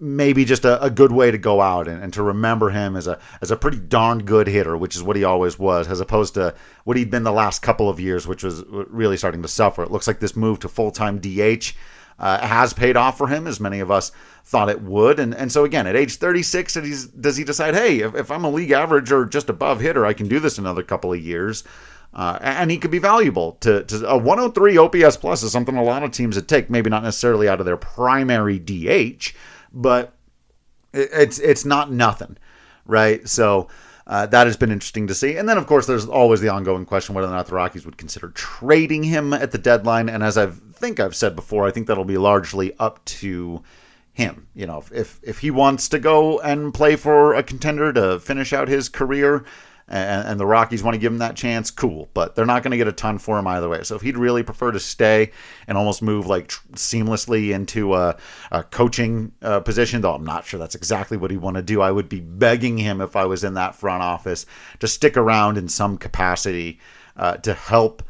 maybe 0.00 0.46
just 0.46 0.64
a, 0.64 0.82
a 0.82 0.88
good 0.88 1.12
way 1.12 1.30
to 1.30 1.36
go 1.36 1.60
out 1.60 1.86
and, 1.86 2.02
and, 2.02 2.14
to 2.14 2.22
remember 2.22 2.70
him 2.70 2.96
as 2.96 3.06
a 3.06 3.18
as 3.42 3.50
a 3.50 3.56
pretty 3.56 3.78
darn 3.78 4.24
good 4.24 4.46
hitter, 4.46 4.76
which 4.76 4.96
is 4.96 5.02
what 5.02 5.14
he 5.14 5.24
always 5.24 5.58
was, 5.58 5.86
as 5.88 6.00
opposed 6.00 6.34
to 6.34 6.54
what 6.84 6.96
he'd 6.96 7.10
been 7.10 7.22
the 7.22 7.30
last 7.30 7.60
couple 7.60 7.88
of 7.88 8.00
years, 8.00 8.26
which 8.26 8.42
was 8.42 8.64
really 8.66 9.18
starting 9.18 9.42
to 9.42 9.48
suffer. 9.48 9.82
It 9.82 9.90
looks 9.90 10.06
like 10.06 10.18
this 10.18 10.34
move 10.34 10.58
to 10.60 10.68
full 10.68 10.90
time 10.90 11.18
DH 11.18 11.74
uh, 12.18 12.46
has 12.46 12.72
paid 12.72 12.96
off 12.96 13.18
for 13.18 13.28
him, 13.28 13.46
as 13.46 13.60
many 13.60 13.80
of 13.80 13.90
us 13.90 14.10
thought 14.44 14.68
it 14.68 14.82
would. 14.82 15.18
And 15.20 15.34
and 15.34 15.50
so 15.50 15.64
again, 15.64 15.86
at 15.86 15.96
age 15.96 16.16
36, 16.16 16.74
does 17.20 17.36
he 17.36 17.44
decide, 17.44 17.74
hey, 17.74 18.00
if, 18.00 18.14
if 18.14 18.30
I'm 18.30 18.44
a 18.44 18.50
league 18.50 18.70
average 18.70 19.12
or 19.12 19.24
just 19.24 19.48
above 19.48 19.80
hitter, 19.80 20.06
I 20.06 20.12
can 20.12 20.28
do 20.28 20.40
this 20.40 20.58
another 20.58 20.82
couple 20.82 21.12
of 21.12 21.20
years. 21.20 21.64
Uh, 22.12 22.38
and 22.40 22.72
he 22.72 22.78
could 22.78 22.90
be 22.90 22.98
valuable 22.98 23.52
to, 23.60 23.84
to 23.84 24.08
a 24.08 24.18
103 24.18 24.76
OPS 24.76 25.16
plus 25.16 25.44
is 25.44 25.52
something 25.52 25.76
a 25.76 25.82
lot 25.82 26.02
of 26.02 26.10
teams 26.10 26.34
would 26.34 26.48
take. 26.48 26.68
Maybe 26.68 26.90
not 26.90 27.04
necessarily 27.04 27.48
out 27.48 27.60
of 27.60 27.66
their 27.66 27.76
primary 27.76 28.58
DH, 28.58 29.32
but 29.72 30.12
it's 30.92 31.38
it's 31.38 31.64
not 31.64 31.92
nothing, 31.92 32.36
right? 32.84 33.28
So 33.28 33.68
uh, 34.10 34.26
that 34.26 34.48
has 34.48 34.56
been 34.56 34.72
interesting 34.72 35.06
to 35.06 35.14
see. 35.14 35.36
And 35.36 35.48
then, 35.48 35.56
of 35.56 35.68
course, 35.68 35.86
there's 35.86 36.06
always 36.06 36.40
the 36.40 36.48
ongoing 36.48 36.84
question 36.84 37.14
whether 37.14 37.28
or 37.28 37.30
not 37.30 37.46
the 37.46 37.54
Rockies 37.54 37.84
would 37.84 37.96
consider 37.96 38.30
trading 38.30 39.04
him 39.04 39.32
at 39.32 39.52
the 39.52 39.58
deadline. 39.58 40.08
And 40.08 40.24
as 40.24 40.36
I 40.36 40.46
think 40.46 40.98
I've 40.98 41.14
said 41.14 41.36
before, 41.36 41.64
I 41.64 41.70
think 41.70 41.86
that'll 41.86 42.04
be 42.04 42.18
largely 42.18 42.76
up 42.78 43.04
to 43.04 43.62
him. 44.12 44.48
You 44.54 44.66
know, 44.66 44.84
if 44.92 45.20
if 45.22 45.38
he 45.38 45.50
wants 45.50 45.88
to 45.90 45.98
go 45.98 46.40
and 46.40 46.74
play 46.74 46.96
for 46.96 47.34
a 47.34 47.42
contender 47.42 47.92
to 47.92 48.20
finish 48.20 48.52
out 48.52 48.68
his 48.68 48.88
career, 48.88 49.44
and, 49.90 50.28
and 50.28 50.40
the 50.40 50.46
Rockies 50.46 50.82
want 50.82 50.94
to 50.94 51.00
give 51.00 51.12
him 51.12 51.18
that 51.18 51.36
chance, 51.36 51.70
cool. 51.70 52.08
But 52.14 52.34
they're 52.34 52.46
not 52.46 52.62
going 52.62 52.70
to 52.70 52.76
get 52.76 52.88
a 52.88 52.92
ton 52.92 53.18
for 53.18 53.38
him 53.38 53.46
either 53.46 53.68
way. 53.68 53.82
So 53.82 53.96
if 53.96 54.02
he'd 54.02 54.16
really 54.16 54.42
prefer 54.42 54.70
to 54.70 54.80
stay 54.80 55.32
and 55.66 55.76
almost 55.76 56.00
move 56.00 56.26
like 56.26 56.48
tr- 56.48 56.66
seamlessly 56.74 57.50
into 57.52 57.94
a, 57.94 58.16
a 58.52 58.62
coaching 58.62 59.32
uh, 59.42 59.60
position, 59.60 60.00
though 60.00 60.14
I'm 60.14 60.24
not 60.24 60.46
sure 60.46 60.60
that's 60.60 60.76
exactly 60.76 61.16
what 61.16 61.30
he'd 61.30 61.38
want 61.38 61.56
to 61.56 61.62
do, 61.62 61.80
I 61.80 61.90
would 61.90 62.08
be 62.08 62.20
begging 62.20 62.78
him 62.78 63.00
if 63.00 63.16
I 63.16 63.24
was 63.24 63.42
in 63.42 63.54
that 63.54 63.74
front 63.74 64.02
office 64.02 64.46
to 64.78 64.86
stick 64.86 65.16
around 65.16 65.58
in 65.58 65.68
some 65.68 65.98
capacity 65.98 66.78
uh, 67.16 67.36
to 67.38 67.52
help 67.52 68.02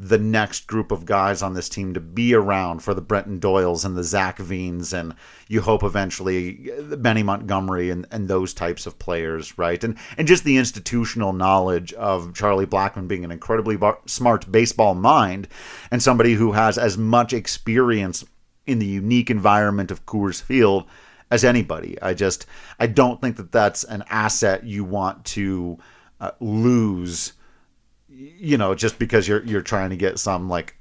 the 0.00 0.18
next 0.18 0.68
group 0.68 0.92
of 0.92 1.04
guys 1.04 1.42
on 1.42 1.54
this 1.54 1.68
team 1.68 1.92
to 1.92 2.00
be 2.00 2.32
around 2.32 2.78
for 2.80 2.94
the 2.94 3.00
Brenton 3.00 3.40
Doyles 3.40 3.84
and 3.84 3.96
the 3.96 4.04
Zach 4.04 4.38
Veens, 4.38 4.92
and 4.92 5.12
you 5.48 5.60
hope 5.60 5.82
eventually 5.82 6.70
Benny 6.98 7.24
Montgomery 7.24 7.90
and, 7.90 8.06
and 8.12 8.28
those 8.28 8.54
types 8.54 8.86
of 8.86 8.98
players, 9.00 9.58
right? 9.58 9.82
And 9.82 9.96
and 10.16 10.28
just 10.28 10.44
the 10.44 10.56
institutional 10.56 11.32
knowledge 11.32 11.92
of 11.94 12.32
Charlie 12.32 12.66
Blackmon 12.66 13.08
being 13.08 13.24
an 13.24 13.32
incredibly 13.32 13.76
bar- 13.76 13.98
smart 14.06 14.50
baseball 14.50 14.94
mind 14.94 15.48
and 15.90 16.00
somebody 16.00 16.34
who 16.34 16.52
has 16.52 16.78
as 16.78 16.96
much 16.96 17.32
experience 17.32 18.24
in 18.66 18.78
the 18.78 18.86
unique 18.86 19.30
environment 19.30 19.90
of 19.90 20.06
Coors 20.06 20.40
Field 20.40 20.84
as 21.30 21.44
anybody. 21.44 22.00
I 22.00 22.14
just 22.14 22.46
I 22.78 22.86
don't 22.86 23.20
think 23.20 23.36
that 23.36 23.50
that's 23.50 23.82
an 23.82 24.04
asset 24.08 24.62
you 24.62 24.84
want 24.84 25.24
to 25.26 25.78
uh, 26.20 26.30
lose. 26.38 27.32
You 28.08 28.56
know, 28.56 28.74
just 28.74 28.98
because 28.98 29.28
you're 29.28 29.44
you're 29.44 29.62
trying 29.62 29.90
to 29.90 29.96
get 29.96 30.18
some 30.18 30.48
like 30.48 30.76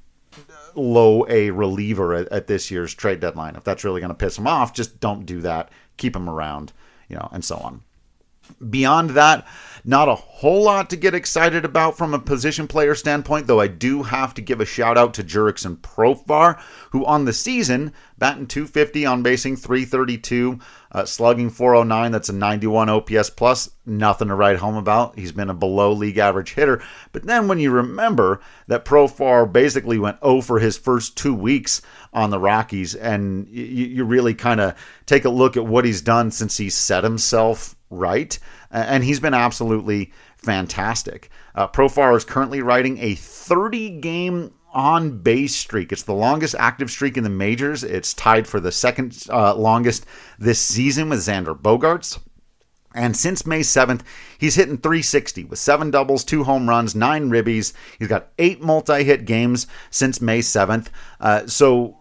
low 0.75 1.25
A 1.27 1.49
reliever 1.51 2.13
at, 2.13 2.27
at 2.29 2.47
this 2.47 2.71
year's 2.71 2.93
trade 2.93 3.19
deadline. 3.19 3.55
If 3.55 3.63
that's 3.63 3.83
really 3.83 3.99
going 4.01 4.09
to 4.09 4.15
piss 4.15 4.37
him 4.37 4.47
off, 4.47 4.73
just 4.73 4.99
don't 4.99 5.25
do 5.25 5.41
that. 5.41 5.69
Keep 5.97 6.15
him 6.15 6.29
around, 6.29 6.71
you 7.09 7.15
know, 7.15 7.29
and 7.31 7.43
so 7.43 7.57
on. 7.57 7.81
Beyond 8.69 9.11
that, 9.11 9.47
not 9.87 10.09
a 10.09 10.15
whole 10.15 10.63
lot 10.63 10.89
to 10.89 10.97
get 10.97 11.15
excited 11.15 11.63
about 11.63 11.97
from 11.97 12.13
a 12.13 12.19
position 12.19 12.67
player 12.67 12.93
standpoint, 12.93 13.47
though 13.47 13.61
I 13.61 13.67
do 13.67 14.03
have 14.03 14.33
to 14.33 14.41
give 14.41 14.59
a 14.59 14.65
shout 14.65 14.97
out 14.97 15.13
to 15.13 15.23
Jurickson 15.23 15.77
Profar, 15.77 16.61
who 16.91 17.05
on 17.05 17.23
the 17.23 17.31
season, 17.31 17.93
batting 18.17 18.47
250 18.47 19.05
on 19.05 19.23
basing 19.23 19.55
332, 19.55 20.59
uh, 20.91 21.05
slugging 21.05 21.49
409. 21.49 22.11
That's 22.11 22.27
a 22.27 22.33
91 22.33 22.89
OPS 22.89 23.29
plus. 23.29 23.69
Nothing 23.85 24.27
to 24.27 24.35
write 24.35 24.57
home 24.57 24.75
about. 24.75 25.17
He's 25.17 25.31
been 25.31 25.49
a 25.49 25.53
below 25.53 25.93
league 25.93 26.17
average 26.17 26.53
hitter. 26.53 26.83
But 27.13 27.23
then 27.23 27.47
when 27.47 27.59
you 27.59 27.71
remember 27.71 28.41
that 28.67 28.83
Profar 28.83 29.49
basically 29.49 29.99
went 29.99 30.21
0 30.21 30.41
for 30.41 30.59
his 30.59 30.77
first 30.77 31.15
two 31.15 31.33
weeks 31.33 31.81
on 32.11 32.29
the 32.29 32.39
Rockies, 32.39 32.93
and 32.93 33.47
you, 33.47 33.63
you 33.63 34.03
really 34.03 34.33
kind 34.33 34.59
of 34.59 34.75
take 35.05 35.23
a 35.23 35.29
look 35.29 35.55
at 35.55 35.65
what 35.65 35.85
he's 35.85 36.01
done 36.01 36.29
since 36.31 36.57
he 36.57 36.69
set 36.69 37.05
himself 37.05 37.76
right, 37.89 38.37
and 38.71 39.03
he's 39.03 39.19
been 39.19 39.33
absolutely 39.33 40.11
fantastic. 40.37 41.29
Uh, 41.55 41.67
Profar 41.67 42.15
is 42.15 42.25
currently 42.25 42.61
riding 42.61 42.97
a 42.99 43.15
30 43.15 43.99
game 44.01 44.53
on 44.73 45.19
base 45.19 45.55
streak. 45.55 45.91
It's 45.91 46.03
the 46.03 46.13
longest 46.13 46.55
active 46.59 46.91
streak 46.91 47.17
in 47.17 47.23
the 47.23 47.29
majors. 47.29 47.83
It's 47.83 48.13
tied 48.13 48.47
for 48.47 48.59
the 48.59 48.71
second 48.71 49.25
uh, 49.29 49.55
longest 49.55 50.05
this 50.37 50.59
season 50.61 51.09
with 51.09 51.19
Xander 51.19 51.59
Bogaerts. 51.59 52.19
And 52.93 53.15
since 53.15 53.45
May 53.45 53.59
7th, 53.61 54.01
he's 54.37 54.55
hitting 54.55 54.77
360 54.77 55.45
with 55.45 55.59
seven 55.59 55.91
doubles, 55.91 56.23
two 56.23 56.43
home 56.43 56.67
runs, 56.67 56.95
nine 56.95 57.29
ribbies. 57.29 57.73
He's 57.99 58.07
got 58.07 58.29
eight 58.39 58.61
multi 58.61 59.03
hit 59.03 59.25
games 59.25 59.67
since 59.91 60.21
May 60.21 60.39
7th. 60.39 60.87
Uh, 61.19 61.45
so 61.47 61.97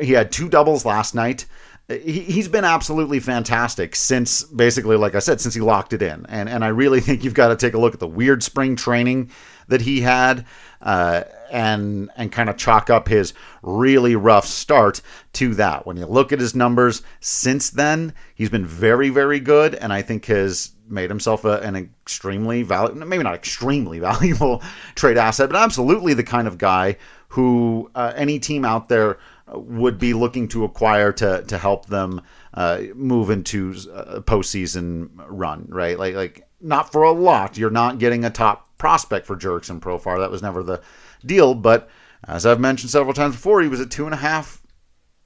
he 0.00 0.12
had 0.12 0.30
two 0.30 0.48
doubles 0.48 0.84
last 0.84 1.14
night 1.14 1.46
he's 1.88 2.48
been 2.48 2.64
absolutely 2.64 3.20
fantastic 3.20 3.94
since 3.94 4.42
basically 4.42 4.96
like 4.96 5.14
i 5.14 5.18
said 5.18 5.40
since 5.40 5.54
he 5.54 5.60
locked 5.60 5.92
it 5.92 6.02
in. 6.02 6.24
And 6.28 6.48
and 6.48 6.64
i 6.64 6.68
really 6.68 7.00
think 7.02 7.24
you've 7.24 7.34
got 7.34 7.48
to 7.48 7.56
take 7.56 7.74
a 7.74 7.78
look 7.78 7.94
at 7.94 8.00
the 8.00 8.08
weird 8.08 8.42
spring 8.42 8.76
training 8.76 9.30
that 9.68 9.80
he 9.80 10.00
had 10.00 10.46
uh, 10.82 11.22
and 11.50 12.10
and 12.16 12.30
kind 12.30 12.50
of 12.50 12.56
chalk 12.56 12.90
up 12.90 13.08
his 13.08 13.32
really 13.62 14.16
rough 14.16 14.44
start 14.44 15.00
to 15.32 15.54
that. 15.54 15.86
When 15.86 15.96
you 15.96 16.04
look 16.04 16.32
at 16.32 16.40
his 16.40 16.54
numbers 16.54 17.02
since 17.20 17.70
then 17.70 18.14
he's 18.34 18.50
been 18.50 18.66
very 18.66 19.10
very 19.10 19.40
good 19.40 19.74
and 19.74 19.92
i 19.92 20.02
think 20.02 20.26
has 20.26 20.72
made 20.86 21.08
himself 21.10 21.44
a, 21.44 21.60
an 21.60 21.76
extremely 21.76 22.62
valuable 22.62 23.06
maybe 23.06 23.22
not 23.22 23.34
extremely 23.34 23.98
valuable 24.10 24.62
trade 24.94 25.16
asset 25.16 25.50
but 25.50 25.56
absolutely 25.56 26.14
the 26.14 26.22
kind 26.22 26.46
of 26.46 26.58
guy 26.58 26.96
who 27.28 27.90
uh, 27.94 28.12
any 28.14 28.38
team 28.38 28.64
out 28.64 28.88
there 28.88 29.18
would 29.56 29.98
be 29.98 30.14
looking 30.14 30.48
to 30.48 30.64
acquire 30.64 31.12
to 31.12 31.42
to 31.44 31.58
help 31.58 31.86
them 31.86 32.20
uh, 32.54 32.82
move 32.94 33.30
into 33.30 33.74
a 33.92 34.20
postseason 34.20 35.10
run, 35.28 35.66
right? 35.68 35.98
Like 35.98 36.14
like 36.14 36.48
not 36.60 36.92
for 36.92 37.02
a 37.02 37.12
lot. 37.12 37.58
You're 37.58 37.70
not 37.70 37.98
getting 37.98 38.24
a 38.24 38.30
top 38.30 38.76
prospect 38.78 39.26
for 39.26 39.36
Jurickson 39.36 39.80
Profar. 39.80 40.18
That 40.18 40.30
was 40.30 40.42
never 40.42 40.62
the 40.62 40.80
deal. 41.24 41.54
But 41.54 41.88
as 42.26 42.46
I've 42.46 42.60
mentioned 42.60 42.90
several 42.90 43.14
times 43.14 43.34
before, 43.34 43.62
he 43.62 43.68
was 43.68 43.80
a 43.80 43.86
two 43.86 44.04
and 44.06 44.14
a 44.14 44.18
half 44.18 44.62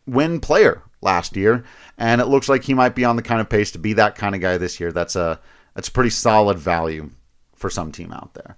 win 0.06 0.40
player 0.40 0.82
last 1.00 1.37
year, 1.37 1.64
and 1.97 2.20
it 2.20 2.26
looks 2.26 2.49
like 2.49 2.64
he 2.64 2.75
might 2.75 2.94
be 2.94 3.04
on 3.04 3.16
the 3.16 3.23
kind 3.23 3.40
of 3.40 3.49
pace 3.49 3.70
to 3.73 3.78
be 3.78 3.92
that 3.94 4.16
kind 4.16 4.35
of 4.35 4.40
guy 4.40 4.58
this 4.58 4.80
year. 4.80 4.92
That's 4.92 5.16
a 5.16 5.40
that's 5.75 5.88
pretty 5.88 6.11
solid 6.11 6.58
value 6.58 7.11
for 7.54 7.70
some 7.70 7.92
team 7.92 8.12
out 8.12 8.35
there. 8.35 8.56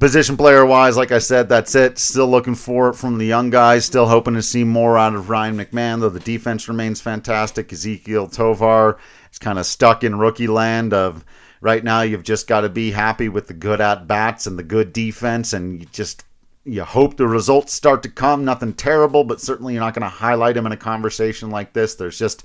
Position 0.00 0.38
player 0.38 0.64
wise, 0.64 0.96
like 0.96 1.12
I 1.12 1.18
said, 1.18 1.50
that's 1.50 1.74
it. 1.74 1.98
Still 1.98 2.26
looking 2.26 2.54
for 2.54 2.88
it 2.88 2.94
from 2.94 3.18
the 3.18 3.26
young 3.26 3.50
guys. 3.50 3.84
Still 3.84 4.06
hoping 4.06 4.32
to 4.32 4.40
see 4.42 4.64
more 4.64 4.96
out 4.96 5.14
of 5.14 5.28
Ryan 5.28 5.58
McMahon, 5.58 6.00
though 6.00 6.08
the 6.08 6.18
defense 6.18 6.68
remains 6.68 7.02
fantastic. 7.02 7.68
Ezequiel 7.68 8.32
Tovar 8.32 8.98
is 9.30 9.38
kind 9.38 9.58
of 9.58 9.66
stuck 9.66 10.02
in 10.02 10.18
rookie 10.18 10.46
land 10.46 10.94
of 10.94 11.22
right 11.60 11.84
now 11.84 12.00
you've 12.00 12.22
just 12.22 12.46
got 12.46 12.62
to 12.62 12.70
be 12.70 12.90
happy 12.90 13.28
with 13.28 13.46
the 13.46 13.52
good 13.52 13.82
at 13.82 14.06
bats 14.06 14.46
and 14.46 14.58
the 14.58 14.62
good 14.62 14.94
defense 14.94 15.52
and 15.52 15.80
you 15.80 15.86
just 15.92 16.24
you 16.64 16.82
hope 16.82 17.16
the 17.16 17.26
results 17.26 17.72
start 17.72 18.02
to 18.02 18.08
come 18.08 18.44
nothing 18.44 18.72
terrible 18.72 19.24
but 19.24 19.40
certainly 19.40 19.74
you're 19.74 19.82
not 19.82 19.94
going 19.94 20.02
to 20.02 20.08
highlight 20.08 20.56
him 20.56 20.66
in 20.66 20.72
a 20.72 20.76
conversation 20.76 21.50
like 21.50 21.72
this 21.72 21.94
there's 21.94 22.18
just 22.18 22.44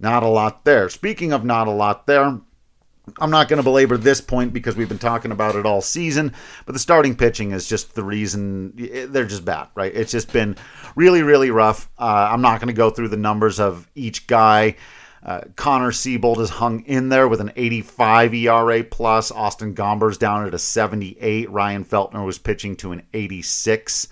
not 0.00 0.22
a 0.22 0.28
lot 0.28 0.64
there 0.64 0.88
speaking 0.88 1.32
of 1.32 1.44
not 1.44 1.68
a 1.68 1.70
lot 1.70 2.06
there 2.06 2.40
I'm 3.18 3.30
not 3.30 3.48
going 3.48 3.58
to 3.58 3.62
belabor 3.62 3.96
this 3.96 4.20
point 4.20 4.52
because 4.52 4.76
we've 4.76 4.88
been 4.88 4.98
talking 4.98 5.30
about 5.30 5.56
it 5.56 5.66
all 5.66 5.82
season, 5.82 6.32
but 6.64 6.72
the 6.72 6.78
starting 6.78 7.14
pitching 7.14 7.52
is 7.52 7.68
just 7.68 7.94
the 7.94 8.02
reason 8.02 8.72
they're 9.12 9.26
just 9.26 9.44
bad, 9.44 9.68
right? 9.74 9.94
It's 9.94 10.12
just 10.12 10.32
been 10.32 10.56
really, 10.96 11.22
really 11.22 11.50
rough. 11.50 11.90
Uh, 11.98 12.28
I'm 12.30 12.40
not 12.40 12.60
going 12.60 12.68
to 12.68 12.74
go 12.74 12.90
through 12.90 13.08
the 13.08 13.16
numbers 13.18 13.60
of 13.60 13.88
each 13.94 14.26
guy. 14.26 14.76
Uh, 15.22 15.42
Connor 15.56 15.90
Seabold 15.90 16.38
has 16.38 16.50
hung 16.50 16.84
in 16.84 17.08
there 17.08 17.28
with 17.28 17.40
an 17.40 17.52
85 17.56 18.34
ERA 18.34 18.84
plus. 18.84 19.30
Austin 19.30 19.74
Gomber's 19.74 20.18
down 20.18 20.46
at 20.46 20.54
a 20.54 20.58
78. 20.58 21.50
Ryan 21.50 21.84
Feltner 21.84 22.24
was 22.24 22.38
pitching 22.38 22.76
to 22.76 22.92
an 22.92 23.02
86. 23.12 24.08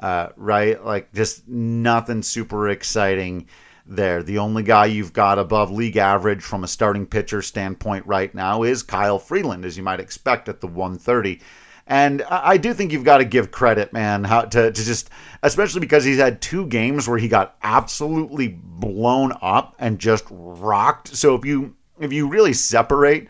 Uh, 0.00 0.28
right, 0.36 0.82
like 0.82 1.12
just 1.12 1.46
nothing 1.46 2.22
super 2.22 2.70
exciting 2.70 3.48
there. 3.90 4.22
The 4.22 4.38
only 4.38 4.62
guy 4.62 4.86
you've 4.86 5.12
got 5.12 5.38
above 5.38 5.70
league 5.70 5.96
average 5.96 6.42
from 6.42 6.64
a 6.64 6.68
starting 6.68 7.06
pitcher 7.06 7.42
standpoint 7.42 8.06
right 8.06 8.34
now 8.34 8.62
is 8.62 8.82
Kyle 8.82 9.18
Freeland, 9.18 9.64
as 9.64 9.76
you 9.76 9.82
might 9.82 10.00
expect 10.00 10.48
at 10.48 10.60
the 10.60 10.66
130. 10.66 11.40
And 11.86 12.22
I 12.22 12.56
do 12.56 12.72
think 12.72 12.92
you've 12.92 13.04
got 13.04 13.18
to 13.18 13.24
give 13.24 13.50
credit, 13.50 13.92
man, 13.92 14.22
how 14.22 14.42
to, 14.42 14.70
to 14.70 14.84
just, 14.84 15.10
especially 15.42 15.80
because 15.80 16.04
he's 16.04 16.18
had 16.18 16.40
two 16.40 16.66
games 16.66 17.08
where 17.08 17.18
he 17.18 17.26
got 17.26 17.56
absolutely 17.64 18.46
blown 18.48 19.32
up 19.42 19.74
and 19.80 19.98
just 19.98 20.24
rocked. 20.30 21.16
So 21.16 21.34
if 21.34 21.44
you 21.44 21.74
if 21.98 22.12
you 22.12 22.28
really 22.28 22.52
separate, 22.52 23.28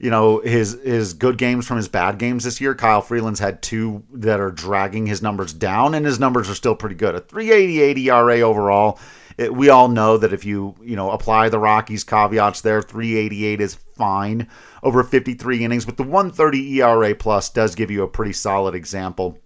you 0.00 0.10
know, 0.10 0.40
his 0.40 0.72
his 0.82 1.14
good 1.14 1.38
games 1.38 1.68
from 1.68 1.76
his 1.76 1.86
bad 1.86 2.18
games 2.18 2.42
this 2.42 2.60
year, 2.60 2.74
Kyle 2.74 3.00
Freeland's 3.00 3.38
had 3.38 3.62
two 3.62 4.02
that 4.14 4.40
are 4.40 4.50
dragging 4.50 5.06
his 5.06 5.22
numbers 5.22 5.52
down, 5.52 5.94
and 5.94 6.04
his 6.04 6.18
numbers 6.18 6.50
are 6.50 6.54
still 6.56 6.74
pretty 6.74 6.96
good. 6.96 7.14
A 7.14 7.20
388 7.20 7.96
ERA 7.96 8.40
overall 8.40 8.98
it, 9.40 9.54
we 9.54 9.70
all 9.70 9.88
know 9.88 10.18
that 10.18 10.34
if 10.34 10.44
you 10.44 10.74
you 10.82 10.96
know 10.96 11.10
apply 11.10 11.48
the 11.48 11.58
Rockies 11.58 12.04
caveats 12.04 12.60
there, 12.60 12.82
388 12.82 13.60
is 13.60 13.74
fine 13.74 14.48
over 14.82 15.02
53 15.02 15.64
innings, 15.64 15.86
but 15.86 15.96
the 15.96 16.02
130 16.02 16.80
ERA 16.80 17.14
plus 17.14 17.48
does 17.48 17.74
give 17.74 17.90
you 17.90 18.02
a 18.02 18.08
pretty 18.08 18.34
solid 18.34 18.74
example 18.74 19.38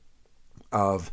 of 0.72 1.12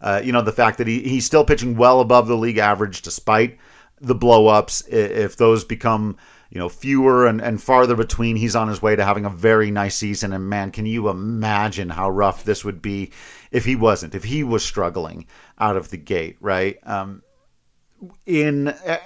uh, 0.00 0.22
you 0.24 0.32
know 0.32 0.40
the 0.40 0.52
fact 0.52 0.78
that 0.78 0.86
he, 0.86 1.00
he's 1.00 1.26
still 1.26 1.44
pitching 1.44 1.76
well 1.76 2.00
above 2.00 2.26
the 2.26 2.36
league 2.36 2.56
average 2.56 3.02
despite 3.02 3.58
the 4.00 4.14
blowups. 4.14 4.88
If 4.88 5.36
those 5.36 5.62
become 5.64 6.16
you 6.48 6.58
know 6.58 6.70
fewer 6.70 7.26
and, 7.26 7.42
and 7.42 7.62
farther 7.62 7.94
between, 7.94 8.36
he's 8.36 8.56
on 8.56 8.68
his 8.68 8.80
way 8.80 8.96
to 8.96 9.04
having 9.04 9.26
a 9.26 9.30
very 9.30 9.70
nice 9.70 9.96
season. 9.96 10.32
And 10.32 10.48
man, 10.48 10.70
can 10.70 10.86
you 10.86 11.10
imagine 11.10 11.90
how 11.90 12.08
rough 12.08 12.44
this 12.44 12.64
would 12.64 12.80
be 12.80 13.12
if 13.50 13.66
he 13.66 13.76
wasn't, 13.76 14.14
if 14.14 14.24
he 14.24 14.44
was 14.44 14.64
struggling 14.64 15.26
out 15.58 15.76
of 15.76 15.90
the 15.90 15.98
gate, 15.98 16.38
right? 16.40 16.78
Um, 16.84 17.22
in 18.26 18.68
uh, 18.68 18.98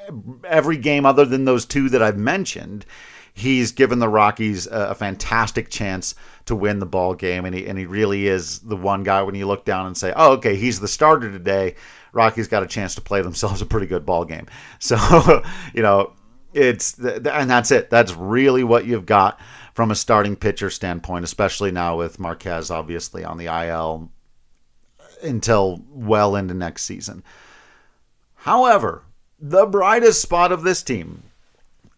every 0.45 0.77
game 0.77 1.07
other 1.07 1.25
than 1.25 1.45
those 1.45 1.65
two 1.65 1.89
that 1.91 2.03
I've 2.03 2.17
mentioned, 2.17 2.85
he's 3.33 3.73
given 3.73 3.99
the 3.99 4.09
Rockies 4.09 4.67
a, 4.67 4.95
fantastic 4.95 5.71
chance 5.71 6.15
to 6.47 6.55
win 6.55 6.79
the 6.79 6.87
ball 6.87 7.15
game, 7.15 7.45
and 7.45 7.55
he 7.55 7.67
and 7.67 7.79
he 7.79 7.87
really 7.87 8.27
is 8.27 8.61
the 8.61 8.77
one 8.77 9.03
guy 9.03 9.23
when 9.23 9.35
you 9.35 9.47
look 9.47 9.65
down 9.65 9.87
and 9.87 9.97
say, 9.97 10.13
"Oh, 10.17 10.33
okay, 10.33 10.57
he's 10.57 10.81
the 10.81 10.89
starter 10.89 11.31
today." 11.31 11.75
Rockies 12.13 12.49
got 12.49 12.63
a 12.63 12.67
chance 12.67 12.95
to 12.95 13.01
play 13.01 13.23
themselves 13.23 13.63
a 13.63 13.67
pretty 13.67 13.87
good 13.87 14.07
ball 14.07 14.25
game. 14.25 14.47
So, 14.81 15.43
you 15.75 15.83
know, 15.83 16.13
it's 16.55 16.99
and 16.99 17.51
that's 17.51 17.71
it. 17.71 17.91
That's 17.91 18.15
really 18.15 18.65
what 18.65 18.87
you've 18.87 19.07
got 19.07 19.41
from 19.75 19.91
a 19.91 19.95
starting 19.95 20.35
pitcher 20.35 20.71
standpoint, 20.71 21.25
especially 21.25 21.71
now 21.71 21.97
with 21.97 22.19
Marquez 22.19 22.71
obviously 22.71 23.25
on 23.25 23.39
the 23.39 23.47
IL 23.47 24.11
until 25.23 25.83
well 25.89 26.37
into 26.37 26.55
next 26.55 26.83
season. 26.85 27.23
However, 28.39 29.03
the 29.41 29.67
brightest 29.67 30.23
spot 30.23 30.53
of 30.53 30.63
this 30.63 30.83
team, 30.83 31.23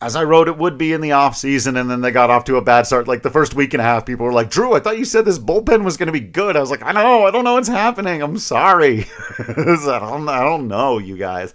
as 0.00 0.16
I 0.16 0.24
wrote 0.24 0.48
it 0.48 0.56
would 0.56 0.78
be 0.78 0.92
in 0.92 1.00
the 1.00 1.10
offseason, 1.10 1.78
and 1.78 1.90
then 1.90 2.00
they 2.00 2.10
got 2.10 2.30
off 2.30 2.44
to 2.44 2.56
a 2.56 2.62
bad 2.62 2.86
start. 2.86 3.06
Like 3.06 3.22
the 3.22 3.30
first 3.30 3.54
week 3.54 3.74
and 3.74 3.80
a 3.80 3.84
half, 3.84 4.06
people 4.06 4.24
were 4.24 4.32
like, 4.32 4.50
Drew, 4.50 4.74
I 4.74 4.80
thought 4.80 4.98
you 4.98 5.04
said 5.04 5.24
this 5.24 5.38
bullpen 5.38 5.84
was 5.84 5.96
going 5.96 6.06
to 6.06 6.12
be 6.12 6.20
good. 6.20 6.56
I 6.56 6.60
was 6.60 6.70
like, 6.70 6.82
I 6.82 6.92
know, 6.92 7.26
I 7.26 7.30
don't 7.30 7.44
know 7.44 7.54
what's 7.54 7.68
happening. 7.68 8.22
I'm 8.22 8.38
sorry. 8.38 9.04
I, 9.38 9.98
don't, 10.00 10.28
I 10.28 10.42
don't 10.42 10.68
know, 10.68 10.98
you 10.98 11.16
guys. 11.16 11.52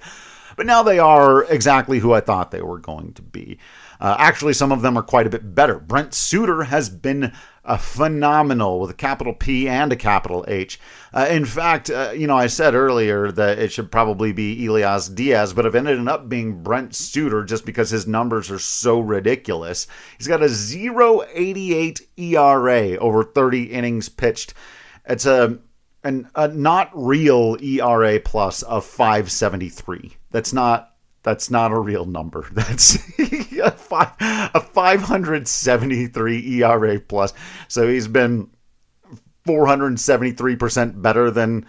But 0.55 0.67
now 0.67 0.83
they 0.83 0.99
are 0.99 1.43
exactly 1.45 1.99
who 1.99 2.13
I 2.13 2.21
thought 2.21 2.51
they 2.51 2.61
were 2.61 2.79
going 2.79 3.13
to 3.13 3.21
be. 3.21 3.57
Uh, 3.99 4.15
actually, 4.19 4.53
some 4.53 4.71
of 4.71 4.81
them 4.81 4.97
are 4.97 5.03
quite 5.03 5.27
a 5.27 5.31
bit 5.31 5.55
better. 5.55 5.79
Brent 5.79 6.13
Suter 6.13 6.63
has 6.63 6.89
been 6.89 7.33
a 7.65 7.77
phenomenal 7.77 8.79
with 8.79 8.91
a 8.91 8.95
capital 8.95 9.33
P 9.33 9.67
and 9.67 9.91
a 9.91 9.95
capital 9.95 10.45
H. 10.47 10.79
Uh, 11.13 11.27
in 11.29 11.45
fact, 11.45 11.89
uh, 11.89 12.11
you 12.15 12.27
know, 12.27 12.37
I 12.37 12.47
said 12.47 12.75
earlier 12.75 13.31
that 13.31 13.59
it 13.59 13.71
should 13.71 13.91
probably 13.91 14.31
be 14.31 14.65
Elias 14.65 15.09
Diaz, 15.09 15.53
but 15.53 15.65
it 15.65 15.75
ended 15.75 16.07
up 16.07 16.29
being 16.29 16.61
Brent 16.61 16.95
Suter 16.95 17.43
just 17.43 17.65
because 17.65 17.89
his 17.89 18.07
numbers 18.07 18.51
are 18.51 18.59
so 18.59 18.99
ridiculous. 18.99 19.87
He's 20.17 20.27
got 20.27 20.43
a 20.43 20.45
0.88 20.45 22.01
ERA 22.17 22.97
over 22.97 23.23
30 23.23 23.63
innings 23.63 24.09
pitched. 24.09 24.53
It's 25.07 25.25
a 25.25 25.59
an, 26.03 26.29
a 26.35 26.47
not 26.47 26.91
real 26.93 27.57
ERA 27.61 28.19
plus 28.19 28.61
of 28.61 28.85
573. 28.85 30.15
That's 30.29 30.53
not 30.53 30.94
that's 31.25 31.49
not 31.49 31.71
a 31.71 31.79
real 31.79 32.05
number. 32.05 32.47
That's 32.51 32.97
a, 33.19 33.71
five, 33.71 34.13
a 34.19 34.61
573 34.61 36.61
ERA 36.61 36.99
plus. 36.99 37.33
So 37.67 37.87
he's 37.87 38.07
been 38.07 38.51
473% 39.47 41.01
better 41.01 41.31
than 41.31 41.65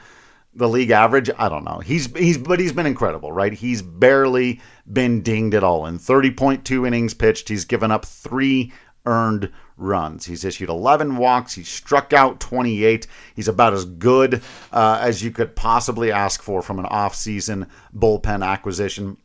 the 0.55 0.69
league 0.69 0.91
average. 0.91 1.31
I 1.39 1.49
don't 1.49 1.65
know. 1.65 1.79
He's 1.79 2.15
he's 2.15 2.37
but 2.37 2.61
he's 2.61 2.73
been 2.73 2.87
incredible, 2.87 3.33
right? 3.33 3.53
He's 3.53 3.81
barely 3.81 4.61
been 4.93 5.23
dinged 5.23 5.55
at 5.55 5.65
all. 5.65 5.87
In 5.87 5.99
30.2 5.99 6.87
innings 6.87 7.15
pitched, 7.15 7.49
he's 7.49 7.65
given 7.65 7.91
up 7.91 8.05
3 8.05 8.71
earned 9.07 9.51
runs. 9.79 10.27
He's 10.27 10.45
issued 10.45 10.69
11 10.69 11.17
walks. 11.17 11.55
He's 11.55 11.69
struck 11.69 12.13
out 12.13 12.41
28. 12.41 13.07
He's 13.35 13.49
about 13.49 13.73
as 13.73 13.87
good 13.87 14.43
uh, 14.71 14.99
as 15.01 15.23
you 15.23 15.31
could 15.31 15.57
possibly 15.57 16.13
ask 16.13 16.43
for 16.43 16.61
from 16.61 16.79
an 16.79 16.87
offseason 16.87 17.69
bullpen 17.97 18.45
acquisition. 18.45 19.17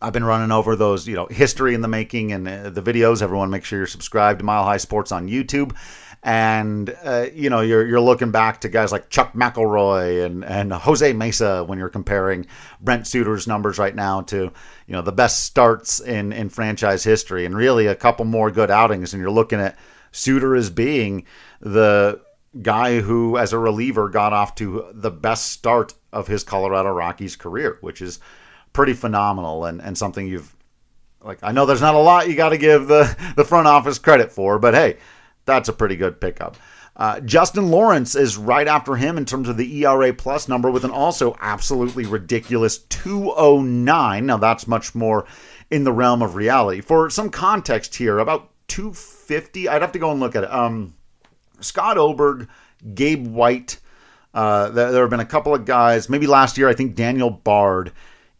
I've 0.00 0.12
been 0.12 0.24
running 0.24 0.52
over 0.52 0.76
those, 0.76 1.06
you 1.06 1.14
know, 1.14 1.26
history 1.26 1.74
in 1.74 1.80
the 1.80 1.88
making 1.88 2.32
and 2.32 2.48
uh, 2.48 2.70
the 2.70 2.82
videos. 2.82 3.22
Everyone, 3.22 3.50
make 3.50 3.64
sure 3.64 3.78
you're 3.78 3.86
subscribed 3.86 4.40
to 4.40 4.44
Mile 4.44 4.64
High 4.64 4.78
Sports 4.78 5.12
on 5.12 5.28
YouTube. 5.28 5.76
And 6.22 6.94
uh, 7.04 7.26
you 7.34 7.50
know, 7.50 7.60
you're 7.60 7.86
you're 7.86 8.00
looking 8.00 8.30
back 8.30 8.62
to 8.62 8.70
guys 8.70 8.90
like 8.90 9.10
Chuck 9.10 9.34
McElroy 9.34 10.24
and 10.24 10.42
and 10.42 10.72
Jose 10.72 11.12
Mesa 11.12 11.64
when 11.64 11.78
you're 11.78 11.90
comparing 11.90 12.46
Brent 12.80 13.06
Suter's 13.06 13.46
numbers 13.46 13.78
right 13.78 13.94
now 13.94 14.22
to 14.22 14.36
you 14.86 14.92
know 14.92 15.02
the 15.02 15.12
best 15.12 15.44
starts 15.44 16.00
in 16.00 16.32
in 16.32 16.48
franchise 16.48 17.04
history, 17.04 17.44
and 17.44 17.54
really 17.54 17.86
a 17.86 17.94
couple 17.94 18.24
more 18.24 18.50
good 18.50 18.70
outings. 18.70 19.12
And 19.12 19.20
you're 19.20 19.30
looking 19.30 19.60
at 19.60 19.78
Suter 20.12 20.54
as 20.56 20.70
being 20.70 21.26
the 21.60 22.22
guy 22.62 23.00
who, 23.00 23.36
as 23.36 23.52
a 23.52 23.58
reliever, 23.58 24.08
got 24.08 24.32
off 24.32 24.54
to 24.54 24.86
the 24.92 25.10
best 25.10 25.52
start 25.52 25.92
of 26.12 26.26
his 26.26 26.42
Colorado 26.42 26.90
Rockies 26.90 27.36
career, 27.36 27.78
which 27.80 28.00
is 28.00 28.18
pretty 28.74 28.92
phenomenal 28.92 29.64
and, 29.64 29.80
and 29.80 29.96
something 29.96 30.26
you've 30.26 30.54
like 31.22 31.38
I 31.42 31.52
know 31.52 31.64
there's 31.64 31.80
not 31.80 31.94
a 31.94 31.98
lot 31.98 32.28
you 32.28 32.36
got 32.36 32.50
to 32.50 32.58
give 32.58 32.86
the 32.86 33.16
the 33.36 33.44
front 33.44 33.66
office 33.66 33.98
credit 33.98 34.30
for, 34.30 34.58
but 34.58 34.74
hey, 34.74 34.98
that's 35.46 35.70
a 35.70 35.72
pretty 35.72 35.96
good 35.96 36.20
pickup. 36.20 36.58
Uh, 36.96 37.18
Justin 37.20 37.70
Lawrence 37.70 38.14
is 38.14 38.36
right 38.36 38.68
after 38.68 38.94
him 38.94 39.18
in 39.18 39.24
terms 39.24 39.48
of 39.48 39.56
the 39.56 39.84
ERA 39.84 40.12
plus 40.12 40.46
number 40.46 40.70
with 40.70 40.84
an 40.84 40.92
also 40.92 41.34
absolutely 41.40 42.04
ridiculous 42.04 42.78
209. 42.78 44.26
Now 44.26 44.36
that's 44.36 44.68
much 44.68 44.94
more 44.94 45.26
in 45.70 45.82
the 45.82 45.92
realm 45.92 46.22
of 46.22 46.36
reality. 46.36 46.80
For 46.80 47.10
some 47.10 47.30
context 47.30 47.96
here, 47.96 48.18
about 48.18 48.50
250. 48.68 49.68
I'd 49.68 49.82
have 49.82 49.92
to 49.92 49.98
go 49.98 50.12
and 50.12 50.20
look 50.20 50.36
at 50.36 50.44
it. 50.44 50.52
Um, 50.52 50.94
Scott 51.60 51.98
Oberg, 51.98 52.48
Gabe 52.94 53.26
White. 53.26 53.80
Uh, 54.32 54.68
there, 54.70 54.92
there 54.92 55.02
have 55.02 55.10
been 55.10 55.20
a 55.20 55.24
couple 55.24 55.54
of 55.54 55.64
guys. 55.64 56.08
Maybe 56.08 56.26
last 56.26 56.58
year, 56.58 56.68
I 56.68 56.74
think 56.74 56.94
Daniel 56.94 57.30
Bard 57.30 57.92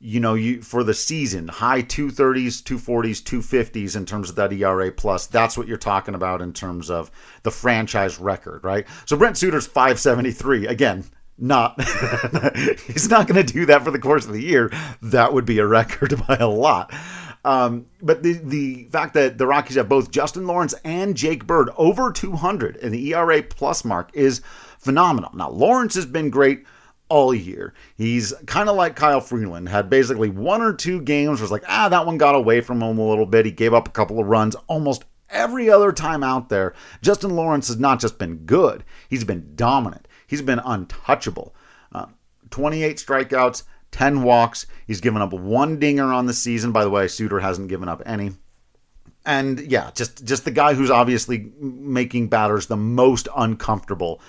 you 0.05 0.21
know, 0.21 0.35
you 0.35 0.61
for 0.61 0.85
the 0.85 0.93
season, 0.93 1.49
high 1.49 1.81
230s, 1.81 2.63
240s, 2.63 3.23
250s 3.23 3.97
in 3.97 4.05
terms 4.05 4.29
of 4.29 4.37
that 4.37 4.53
ERA 4.53 4.93
plus. 4.93 5.27
That's 5.27 5.57
what 5.57 5.67
you're 5.67 5.79
talking 5.79 6.15
about 6.15 6.43
in 6.43 6.53
terms 6.53 6.91
of 6.91 7.11
the 7.43 7.51
franchise 7.51 8.19
record, 8.19 8.63
right? 8.65 8.87
So 9.07 9.17
Brent 9.17 9.39
Suter's 9.39 9.67
573. 9.67 10.67
Again, 10.67 11.05
not 11.39 11.83
he's 12.87 13.09
not 13.09 13.27
going 13.27 13.45
to 13.45 13.53
do 13.53 13.65
that 13.65 13.83
for 13.83 13.91
the 13.91 13.99
course 13.99 14.27
of 14.27 14.35
the 14.35 14.43
year. 14.43 14.71
That 15.01 15.33
would 15.33 15.47
be 15.47 15.59
a 15.59 15.67
record 15.67 16.15
by 16.29 16.37
a 16.37 16.49
lot. 16.49 16.93
Um, 17.43 17.87
but 18.03 18.23
the 18.23 18.35
the 18.35 18.85
fact 18.93 19.15
that 19.15 19.39
the 19.39 19.47
Rockies 19.47 19.77
have 19.77 19.89
both 19.89 20.11
Justin 20.11 20.47
Lawrence 20.47 20.75
and 20.85 21.17
Jake 21.17 21.47
Bird 21.47 21.71
over 21.79 22.13
200 22.13 22.77
in 22.77 22.93
the 22.93 23.15
ERA 23.15 23.43
plus 23.43 23.87
mark 23.87 24.11
is 24.13 24.43
phenomenal. 24.79 25.31
Now 25.35 25.49
Lawrence 25.49 25.95
has 25.95 26.05
been 26.05 26.29
great 26.29 26.67
all 27.09 27.35
year. 27.35 27.75
He's 27.97 28.33
kind 28.47 28.69
of 28.69 28.77
like 28.77 28.97
Kyle 28.97 29.21
Freeland, 29.21 29.69
had 29.69 29.91
basically 29.91 30.31
one 30.31 30.63
or 30.63 30.73
two 30.73 31.01
games 31.01 31.41
was 31.41 31.51
like, 31.51 31.65
ah, 31.69 31.89
that 31.89 32.07
one 32.07 32.19
got 32.19 32.35
away 32.35 32.61
from 32.61 32.83
him 32.83 32.99
a 32.99 33.09
little 33.09 33.27
bit. 33.27 33.47
He 33.47 33.53
gave 33.53 33.75
up 33.75 33.89
a 33.89 33.93
couple 33.93 34.19
of 34.19 34.27
runs 34.27 34.55
almost 34.67 35.05
every 35.31 35.71
other 35.71 35.93
time 35.93 36.23
out 36.23 36.49
there. 36.49 36.75
Justin 37.03 37.31
Lawrence 37.37 37.69
has 37.69 37.79
not 37.79 38.01
just 38.01 38.19
been 38.19 38.39
good, 38.39 38.85
he's 39.09 39.25
been 39.25 39.53
dominant. 39.55 40.09
He's 40.27 40.43
been 40.43 40.61
untouchable. 40.65 41.55
Uh, 41.93 42.07
28 42.51 42.97
strikeouts, 42.97 43.63
10 43.91 44.23
walks. 44.23 44.67
He's 44.87 45.01
given 45.01 45.23
up 45.23 45.33
one 45.33 45.79
dinger 45.79 46.13
on 46.13 46.27
the 46.27 46.33
season. 46.33 46.73
By 46.73 46.83
the 46.83 46.91
way, 46.91 47.07
Suter 47.09 47.41
hasn't 47.41 47.69
given 47.69 47.89
up 47.89 48.03
any. 48.07 48.33
And 49.27 49.61
yeah, 49.61 49.91
just 49.95 50.25
just 50.25 50.45
the 50.45 50.51
guy 50.51 50.75
who's 50.75 50.91
obviously 50.91 51.53
making 51.61 52.29
batters 52.29 52.67
the 52.67 52.77
most 52.77 53.29
uncomfortable 53.37 54.21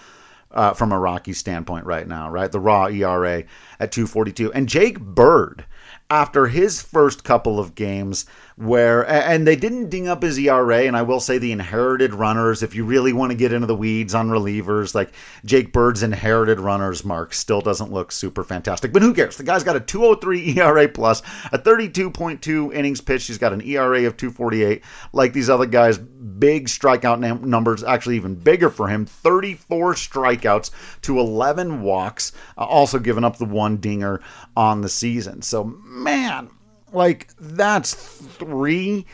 uh, 0.55 0.73
from 0.73 0.91
a 0.91 0.99
Rocky 0.99 1.33
standpoint 1.33 1.85
right 1.85 2.07
now, 2.07 2.29
right? 2.29 2.51
The 2.51 2.59
raw 2.59 2.85
ERA 2.85 3.43
at 3.79 3.91
242. 3.91 4.53
And 4.53 4.69
Jake 4.69 4.99
Bird, 4.99 5.65
after 6.09 6.47
his 6.47 6.81
first 6.81 7.23
couple 7.23 7.59
of 7.59 7.75
games, 7.75 8.25
where 8.57 9.05
and 9.09 9.45
they 9.45 9.55
didn't 9.57 9.89
ding 9.89 10.07
up 10.07 10.23
his 10.23 10.39
ERA. 10.39 10.83
And 10.83 10.95
I 10.95 11.01
will 11.01 11.19
say 11.19 11.37
the 11.37 11.51
inherited 11.51 12.13
runners, 12.13 12.63
if 12.63 12.73
you 12.73 12.85
really 12.85 13.11
want 13.11 13.31
to 13.31 13.37
get 13.37 13.51
into 13.51 13.67
the 13.67 13.75
weeds 13.75 14.15
on 14.15 14.29
relievers, 14.29 14.95
like 14.95 15.11
Jake 15.43 15.73
Bird's 15.73 16.03
inherited 16.03 16.59
runners 16.59 17.03
mark 17.03 17.33
still 17.33 17.61
doesn't 17.61 17.91
look 17.91 18.11
super 18.11 18.43
fantastic. 18.43 18.93
But 18.93 19.01
who 19.01 19.13
cares? 19.13 19.37
The 19.37 19.43
guy's 19.43 19.63
got 19.63 19.75
a 19.75 19.81
203 19.81 20.57
ERA 20.59 20.87
plus, 20.87 21.21
a 21.51 21.59
32.2 21.59 22.73
innings 22.73 23.01
pitched. 23.01 23.27
He's 23.27 23.37
got 23.37 23.53
an 23.53 23.61
ERA 23.61 24.05
of 24.05 24.15
248. 24.15 24.81
Like 25.11 25.33
these 25.33 25.49
other 25.49 25.65
guys, 25.65 25.97
big 25.97 26.67
strikeout 26.67 27.19
num- 27.19 27.49
numbers, 27.49 27.83
actually 27.83 28.15
even 28.15 28.35
bigger 28.35 28.69
for 28.69 28.87
him 28.87 29.05
34 29.05 29.95
strikeouts 29.95 30.71
to 31.01 31.19
11 31.19 31.81
walks, 31.81 32.31
uh, 32.57 32.63
also 32.63 32.99
giving 32.99 33.25
up 33.25 33.37
the 33.37 33.45
one 33.45 33.77
dinger 33.77 34.21
on 34.55 34.79
the 34.79 34.89
season. 34.89 35.41
So, 35.41 35.63
man, 35.83 36.49
like, 36.95 37.29
that's 37.39 37.93
three 37.93 39.05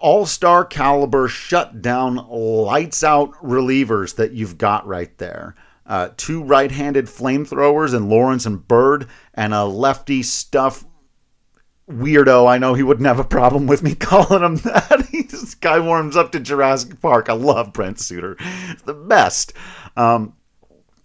all 0.00 0.24
star 0.26 0.64
caliber 0.64 1.28
shutdown, 1.28 2.26
lights 2.28 3.04
out 3.04 3.32
relievers 3.34 4.16
that 4.16 4.32
you've 4.32 4.58
got 4.58 4.86
right 4.86 5.16
there. 5.18 5.54
Uh, 5.86 6.08
two 6.16 6.42
right 6.42 6.70
handed 6.70 7.06
flamethrowers 7.06 7.94
and 7.94 8.08
Lawrence 8.08 8.46
and 8.46 8.66
Bird, 8.66 9.08
and 9.34 9.52
a 9.52 9.64
lefty 9.64 10.22
stuff 10.22 10.84
weirdo. 11.88 12.48
I 12.48 12.58
know 12.58 12.74
he 12.74 12.82
wouldn't 12.82 13.06
have 13.06 13.18
a 13.18 13.24
problem 13.24 13.66
with 13.66 13.82
me 13.82 13.94
calling 13.96 14.42
him 14.42 14.56
that. 14.56 15.08
this 15.12 15.54
guy 15.54 15.78
warms 15.80 16.16
up 16.16 16.32
to 16.32 16.40
Jurassic 16.40 17.00
Park. 17.00 17.28
I 17.28 17.34
love 17.34 17.72
Brent 17.72 18.00
Suter. 18.00 18.36
The 18.84 18.94
best. 18.94 19.52
Um, 19.96 20.34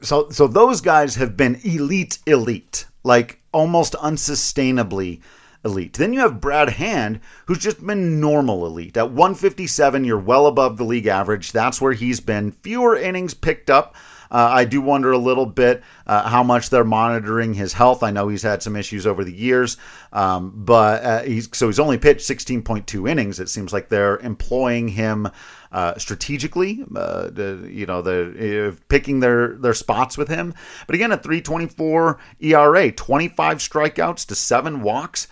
so, 0.01 0.29
so 0.29 0.47
those 0.47 0.81
guys 0.81 1.15
have 1.15 1.35
been 1.35 1.59
elite, 1.63 2.19
elite, 2.27 2.85
like 3.03 3.41
almost 3.51 3.93
unsustainably 3.93 5.21
elite. 5.65 5.93
Then 5.93 6.13
you 6.13 6.19
have 6.21 6.39
Brad 6.39 6.69
Hand, 6.69 7.19
who's 7.47 7.57
just 7.57 7.85
been 7.85 8.21
normal 8.21 8.65
elite. 8.65 8.95
At 8.95 9.11
157, 9.11 10.05
you're 10.05 10.17
well 10.17 10.47
above 10.47 10.77
the 10.77 10.85
league 10.85 11.07
average. 11.07 11.51
That's 11.51 11.81
where 11.81 11.93
he's 11.93 12.19
been. 12.19 12.51
Fewer 12.51 12.95
innings 12.95 13.33
picked 13.33 13.69
up. 13.69 13.95
Uh, 14.31 14.49
I 14.51 14.65
do 14.65 14.81
wonder 14.81 15.11
a 15.11 15.17
little 15.17 15.45
bit 15.45 15.83
uh, 16.07 16.27
how 16.27 16.43
much 16.43 16.69
they're 16.69 16.83
monitoring 16.83 17.53
his 17.53 17.73
health. 17.73 18.03
I 18.03 18.11
know 18.11 18.27
he's 18.27 18.41
had 18.41 18.63
some 18.63 18.75
issues 18.75 19.05
over 19.05 19.23
the 19.23 19.33
years, 19.33 19.77
um, 20.11 20.51
but 20.55 21.03
uh, 21.03 21.21
he's 21.21 21.47
so 21.53 21.67
he's 21.67 21.79
only 21.79 21.97
pitched 21.97 22.27
16.2 22.27 23.09
innings. 23.09 23.39
It 23.39 23.49
seems 23.49 23.71
like 23.71 23.89
they're 23.89 24.17
employing 24.17 24.87
him 24.89 25.29
uh, 25.71 25.97
strategically, 25.97 26.83
uh, 26.95 27.29
you 27.35 27.85
know, 27.85 28.01
the 28.01 28.69
uh, 28.69 28.75
picking 28.89 29.19
their 29.19 29.55
their 29.55 29.73
spots 29.73 30.17
with 30.17 30.27
him. 30.27 30.53
But 30.87 30.95
again, 30.95 31.11
a 31.11 31.17
3.24 31.17 32.17
ERA, 32.39 32.91
25 32.91 33.57
strikeouts 33.57 34.25
to 34.27 34.35
seven 34.35 34.81
walks 34.81 35.27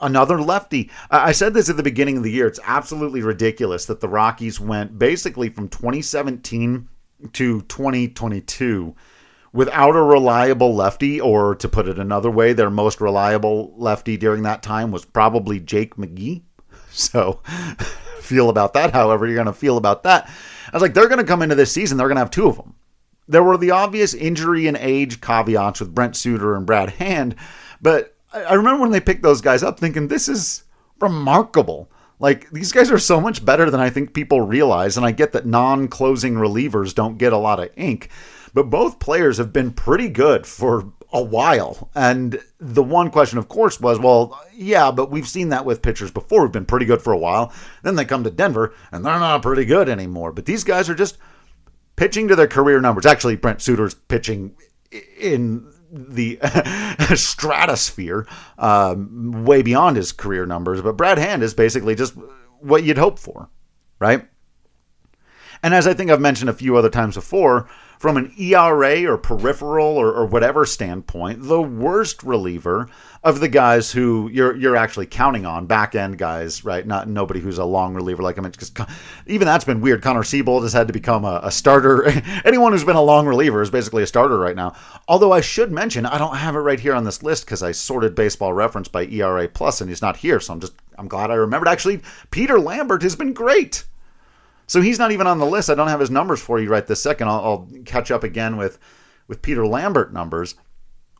another 0.00 0.40
lefty. 0.40 0.90
I 1.10 1.32
said 1.32 1.54
this 1.54 1.68
at 1.68 1.76
the 1.76 1.82
beginning 1.82 2.16
of 2.16 2.22
the 2.22 2.32
year. 2.32 2.46
It's 2.46 2.60
absolutely 2.64 3.22
ridiculous 3.22 3.86
that 3.86 4.00
the 4.00 4.08
Rockies 4.08 4.60
went 4.60 4.98
basically 4.98 5.48
from 5.48 5.68
2017 5.68 6.88
to 7.32 7.62
2022 7.62 8.94
without 9.52 9.96
a 9.96 10.02
reliable 10.02 10.74
lefty, 10.74 11.20
or 11.20 11.54
to 11.56 11.68
put 11.68 11.88
it 11.88 11.98
another 11.98 12.30
way, 12.30 12.52
their 12.52 12.70
most 12.70 13.00
reliable 13.00 13.74
lefty 13.76 14.16
during 14.16 14.42
that 14.44 14.62
time 14.62 14.90
was 14.90 15.04
probably 15.04 15.60
Jake 15.60 15.96
McGee. 15.96 16.42
So, 16.92 17.34
feel 18.20 18.50
about 18.50 18.74
that 18.74 18.92
however 18.92 19.24
you're 19.24 19.36
going 19.36 19.46
to 19.46 19.52
feel 19.52 19.76
about 19.76 20.02
that. 20.02 20.28
I 20.66 20.76
was 20.76 20.82
like, 20.82 20.92
they're 20.92 21.06
going 21.06 21.20
to 21.20 21.24
come 21.24 21.40
into 21.40 21.54
this 21.54 21.70
season, 21.70 21.96
they're 21.96 22.08
going 22.08 22.16
to 22.16 22.22
have 22.22 22.32
two 22.32 22.48
of 22.48 22.56
them. 22.56 22.74
There 23.28 23.44
were 23.44 23.56
the 23.56 23.70
obvious 23.70 24.12
injury 24.12 24.66
and 24.66 24.76
age 24.76 25.20
caveats 25.20 25.78
with 25.78 25.94
Brent 25.94 26.16
Suter 26.16 26.56
and 26.56 26.66
Brad 26.66 26.90
Hand, 26.90 27.36
but 27.80 28.16
I 28.32 28.54
remember 28.54 28.82
when 28.82 28.92
they 28.92 29.00
picked 29.00 29.22
those 29.22 29.40
guys 29.40 29.62
up 29.62 29.78
thinking, 29.80 30.08
this 30.08 30.28
is 30.28 30.64
remarkable. 31.00 31.90
Like 32.18 32.50
these 32.50 32.72
guys 32.72 32.90
are 32.90 32.98
so 32.98 33.20
much 33.20 33.44
better 33.44 33.70
than 33.70 33.80
I 33.80 33.90
think 33.90 34.12
people 34.12 34.42
realize, 34.42 34.96
and 34.96 35.06
I 35.06 35.10
get 35.10 35.32
that 35.32 35.46
non-closing 35.46 36.34
relievers 36.34 36.94
don't 36.94 37.18
get 37.18 37.32
a 37.32 37.38
lot 37.38 37.60
of 37.60 37.70
ink, 37.76 38.10
but 38.52 38.70
both 38.70 38.98
players 38.98 39.38
have 39.38 39.52
been 39.52 39.72
pretty 39.72 40.08
good 40.08 40.46
for 40.46 40.92
a 41.12 41.22
while. 41.22 41.90
And 41.94 42.40
the 42.60 42.82
one 42.82 43.10
question, 43.10 43.38
of 43.38 43.48
course, 43.48 43.80
was, 43.80 43.98
well, 43.98 44.40
yeah, 44.54 44.90
but 44.90 45.10
we've 45.10 45.26
seen 45.26 45.48
that 45.48 45.64
with 45.64 45.82
pitchers 45.82 46.10
before. 46.10 46.42
We've 46.42 46.52
been 46.52 46.66
pretty 46.66 46.86
good 46.86 47.02
for 47.02 47.12
a 47.12 47.18
while. 47.18 47.52
Then 47.82 47.96
they 47.96 48.04
come 48.04 48.22
to 48.24 48.30
Denver 48.30 48.74
and 48.92 49.04
they're 49.04 49.18
not 49.18 49.42
pretty 49.42 49.64
good 49.64 49.88
anymore. 49.88 50.30
But 50.30 50.44
these 50.44 50.62
guys 50.62 50.88
are 50.88 50.94
just 50.94 51.18
pitching 51.96 52.28
to 52.28 52.36
their 52.36 52.46
career 52.46 52.80
numbers. 52.80 53.06
Actually, 53.06 53.36
Brent 53.36 53.60
Suter's 53.60 53.94
pitching 53.94 54.54
in 55.18 55.72
the 55.90 56.38
stratosphere, 57.14 58.26
um, 58.58 59.44
way 59.44 59.62
beyond 59.62 59.96
his 59.96 60.12
career 60.12 60.46
numbers. 60.46 60.82
But 60.82 60.96
Brad 60.96 61.18
Hand 61.18 61.42
is 61.42 61.54
basically 61.54 61.94
just 61.94 62.14
what 62.60 62.84
you'd 62.84 62.98
hope 62.98 63.18
for, 63.18 63.50
right? 63.98 64.26
And 65.62 65.74
as 65.74 65.86
I 65.86 65.94
think 65.94 66.10
I've 66.10 66.20
mentioned 66.20 66.50
a 66.50 66.54
few 66.54 66.76
other 66.76 66.90
times 66.90 67.16
before, 67.16 67.68
from 68.00 68.16
an 68.16 68.32
ERA 68.38 69.04
or 69.04 69.18
peripheral 69.18 69.98
or, 69.98 70.10
or, 70.10 70.24
whatever 70.24 70.64
standpoint, 70.64 71.42
the 71.42 71.60
worst 71.60 72.22
reliever 72.22 72.88
of 73.22 73.40
the 73.40 73.48
guys 73.48 73.92
who 73.92 74.30
you're 74.32 74.56
you're 74.56 74.74
actually 74.74 75.04
counting 75.04 75.44
on, 75.44 75.66
back 75.66 75.94
end 75.94 76.16
guys, 76.16 76.64
right? 76.64 76.86
Not 76.86 77.08
nobody 77.08 77.40
who's 77.40 77.58
a 77.58 77.64
long 77.66 77.92
reliever 77.92 78.22
like 78.22 78.38
I 78.38 78.40
mentioned. 78.40 78.72
Because 78.72 78.94
even 79.26 79.44
that's 79.44 79.66
been 79.66 79.82
weird. 79.82 80.00
Connor 80.00 80.22
Seabold 80.22 80.62
has 80.62 80.72
had 80.72 80.86
to 80.86 80.94
become 80.94 81.26
a, 81.26 81.40
a 81.42 81.50
starter. 81.50 82.06
Anyone 82.46 82.72
who's 82.72 82.84
been 82.84 82.96
a 82.96 83.02
long 83.02 83.26
reliever 83.26 83.60
is 83.60 83.68
basically 83.68 84.02
a 84.02 84.06
starter 84.06 84.38
right 84.38 84.56
now. 84.56 84.74
Although 85.06 85.32
I 85.32 85.42
should 85.42 85.70
mention, 85.70 86.06
I 86.06 86.16
don't 86.16 86.36
have 86.36 86.56
it 86.56 86.60
right 86.60 86.80
here 86.80 86.94
on 86.94 87.04
this 87.04 87.22
list 87.22 87.44
because 87.44 87.62
I 87.62 87.72
sorted 87.72 88.14
Baseball 88.14 88.54
Reference 88.54 88.88
by 88.88 89.04
ERA 89.04 89.46
plus, 89.46 89.82
and 89.82 89.90
he's 89.90 90.00
not 90.00 90.16
here. 90.16 90.40
So 90.40 90.54
I'm 90.54 90.60
just 90.60 90.72
I'm 90.96 91.06
glad 91.06 91.30
I 91.30 91.34
remembered. 91.34 91.68
Actually, 91.68 92.00
Peter 92.30 92.58
Lambert 92.58 93.02
has 93.02 93.14
been 93.14 93.34
great. 93.34 93.84
So 94.70 94.80
he's 94.80 95.00
not 95.00 95.10
even 95.10 95.26
on 95.26 95.38
the 95.40 95.46
list. 95.46 95.68
I 95.68 95.74
don't 95.74 95.88
have 95.88 95.98
his 95.98 96.12
numbers 96.12 96.40
for 96.40 96.60
you 96.60 96.68
right 96.68 96.86
this 96.86 97.02
second. 97.02 97.26
I'll, 97.26 97.40
I'll 97.40 97.68
catch 97.84 98.12
up 98.12 98.22
again 98.22 98.56
with 98.56 98.78
with 99.26 99.42
Peter 99.42 99.66
Lambert 99.66 100.12
numbers. 100.12 100.54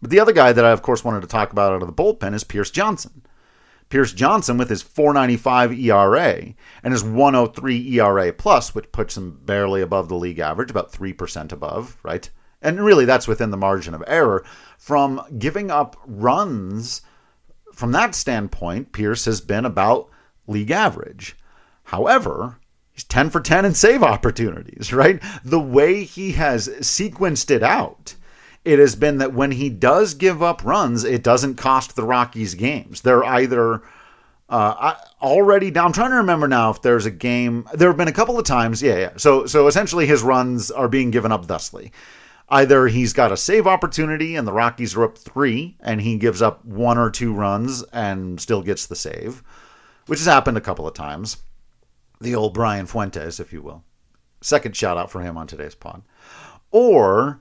But 0.01 0.11
the 0.11 0.21
other 0.21 0.31
guy 0.31 0.53
that 0.53 0.65
I 0.65 0.71
of 0.71 0.83
course 0.83 1.03
wanted 1.03 1.23
to 1.23 1.27
talk 1.27 1.51
about 1.51 1.73
out 1.73 1.83
of 1.83 1.89
the 1.89 1.93
bullpen 1.93 2.33
is 2.33 2.45
Pierce 2.45 2.71
Johnson. 2.71 3.23
Pierce 3.89 4.13
Johnson 4.13 4.57
with 4.57 4.71
his 4.71 4.83
495 4.83 5.73
ERA 5.73 6.55
and 6.85 6.93
his 6.93 7.03
103 7.03 7.99
ERA 7.99 8.33
plus, 8.33 8.73
which 8.73 8.93
puts 8.93 9.17
him 9.17 9.41
barely 9.45 9.83
above 9.83 10.09
the 10.09 10.15
league 10.15 10.39
average, 10.39 10.71
about 10.71 10.93
3% 10.93 11.51
above, 11.51 11.99
right? 12.05 12.31
And 12.63 12.81
really 12.81 13.05
that's 13.05 13.27
within 13.27 13.51
the 13.51 13.57
margin 13.57 13.95
of 13.95 14.05
error 14.07 14.45
from 14.79 15.21
giving 15.39 15.73
up 15.73 15.97
runs 16.07 17.03
from 17.75 17.91
that 17.91 18.15
standpoint, 18.15 18.93
Pierce 18.93 19.25
has 19.25 19.41
been 19.41 19.65
about 19.65 20.09
league 20.47 20.71
average. 20.71 21.37
However, 21.83 22.60
10 23.05 23.31
for 23.31 23.41
10 23.41 23.65
in 23.65 23.75
save 23.75 24.03
opportunities, 24.03 24.93
right? 24.93 25.23
The 25.45 25.61
way 25.61 26.05
he 26.05 26.33
has 26.33 26.69
sequenced 26.69 27.51
it 27.51 27.63
out, 27.63 28.15
it 28.65 28.79
has 28.79 28.95
been 28.97 29.19
that 29.19 29.33
when 29.33 29.53
he 29.53 29.71
does 29.71 30.15
give 30.15 30.43
up 30.43 30.65
runs, 30.65 31.05
it 31.05 31.23
doesn't 31.23 31.55
cost 31.55 31.97
the 31.97 32.05
Rockies 32.05 32.55
games. 32.55 33.01
They're 33.01 33.25
either 33.25 33.83
uh, 34.49 34.95
already 35.23 35.71
down. 35.71 35.87
I'm 35.87 35.93
trying 35.93 36.11
to 36.11 36.17
remember 36.17 36.49
now 36.49 36.71
if 36.71 36.83
there's 36.83 37.07
a 37.07 37.11
game. 37.11 37.67
There 37.73 37.89
have 37.89 37.97
been 37.97 38.09
a 38.09 38.13
couple 38.13 38.39
of 38.39 38.45
times, 38.45 38.83
yeah, 38.83 38.99
yeah. 38.99 39.13
So, 39.17 39.47
so 39.47 39.67
essentially, 39.67 40.07
his 40.07 40.23
runs 40.23 40.71
are 40.71 40.89
being 40.89 41.11
given 41.11 41.33
up 41.33 41.47
thusly. 41.47 41.93
Either 42.49 42.89
he's 42.89 43.13
got 43.13 43.31
a 43.31 43.37
save 43.37 43.69
opportunity 43.69 44.35
and 44.35 44.47
the 44.47 44.53
Rockies 44.53 44.97
are 44.97 45.05
up 45.05 45.17
three, 45.17 45.77
and 45.81 46.01
he 46.01 46.19
gives 46.19 46.43
up 46.43 46.65
one 46.65 46.99
or 46.99 47.09
two 47.09 47.33
runs 47.33 47.85
and 47.93 48.41
still 48.41 48.61
gets 48.61 48.87
the 48.87 48.97
save, 48.97 49.43
which 50.07 50.19
has 50.19 50.27
happened 50.27 50.57
a 50.57 50.61
couple 50.61 50.87
of 50.87 50.95
times 50.95 51.37
the 52.21 52.35
old 52.35 52.55
Brian 52.55 52.87
Fuentes, 52.87 53.41
if 53.41 53.53
you 53.53 53.63
will. 53.63 53.85
Second 54.41 54.77
shout 54.77 54.97
out 54.97 55.11
for 55.11 55.21
him 55.21 55.37
on 55.37 55.47
today's 55.47 55.75
pod. 55.75 56.03
Or, 56.71 57.41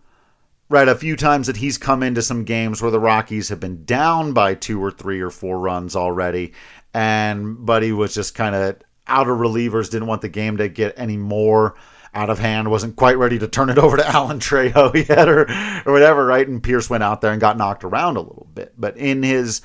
right, 0.69 0.87
a 0.87 0.95
few 0.95 1.15
times 1.15 1.47
that 1.47 1.57
he's 1.57 1.77
come 1.77 2.03
into 2.03 2.21
some 2.21 2.43
games 2.43 2.81
where 2.81 2.91
the 2.91 2.99
Rockies 2.99 3.49
have 3.49 3.59
been 3.59 3.85
down 3.85 4.33
by 4.33 4.55
two 4.55 4.83
or 4.83 4.91
three 4.91 5.21
or 5.21 5.29
four 5.29 5.59
runs 5.59 5.95
already, 5.95 6.53
and 6.93 7.65
Buddy 7.65 7.91
was 7.91 8.13
just 8.13 8.35
kind 8.35 8.55
of 8.55 8.77
out 9.07 9.29
of 9.29 9.37
relievers, 9.37 9.89
didn't 9.89 10.07
want 10.07 10.21
the 10.21 10.29
game 10.29 10.57
to 10.57 10.69
get 10.69 10.93
any 10.97 11.17
more 11.17 11.75
out 12.13 12.29
of 12.29 12.39
hand, 12.39 12.71
wasn't 12.71 12.95
quite 12.95 13.17
ready 13.17 13.37
to 13.39 13.47
turn 13.47 13.69
it 13.69 13.77
over 13.77 13.97
to 13.97 14.07
Alan 14.15 14.39
Trejo 14.39 15.07
yet 15.07 15.29
or, 15.29 15.49
or 15.85 15.93
whatever, 15.93 16.25
right? 16.25 16.47
And 16.47 16.63
Pierce 16.63 16.89
went 16.89 17.03
out 17.03 17.21
there 17.21 17.31
and 17.31 17.41
got 17.41 17.57
knocked 17.57 17.83
around 17.83 18.17
a 18.17 18.21
little 18.21 18.47
bit. 18.53 18.73
But 18.77 18.97
in 18.97 19.23
his 19.23 19.61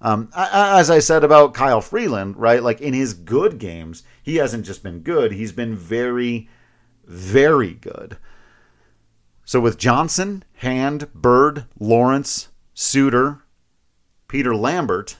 um, 0.00 0.30
as 0.34 0.90
I 0.90 1.00
said 1.00 1.24
about 1.24 1.54
Kyle 1.54 1.80
Freeland, 1.80 2.36
right? 2.36 2.62
Like 2.62 2.80
in 2.80 2.94
his 2.94 3.14
good 3.14 3.58
games, 3.58 4.02
he 4.22 4.36
hasn't 4.36 4.66
just 4.66 4.82
been 4.82 5.00
good, 5.00 5.32
he's 5.32 5.52
been 5.52 5.74
very, 5.74 6.48
very 7.04 7.74
good. 7.74 8.18
So 9.44 9.60
with 9.60 9.78
Johnson, 9.78 10.44
Hand, 10.56 11.12
Bird, 11.14 11.64
Lawrence, 11.78 12.48
Suter, 12.74 13.42
Peter 14.28 14.54
Lambert, 14.54 15.16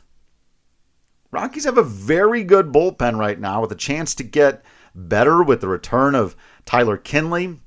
Rockies 1.31 1.65
have 1.65 1.79
a 1.79 1.83
very 1.83 2.43
good 2.43 2.73
bullpen 2.73 3.19
right 3.19 3.39
now 3.39 3.61
with 3.61 3.73
a 3.73 3.77
chance 3.77 4.15
to 4.15 4.23
get 4.23 4.65
better 4.95 5.43
with 5.43 5.61
the 5.61 5.69
return 5.69 6.15
of 6.15 6.37
Tyler 6.65 6.97
Kinley. 6.97 7.61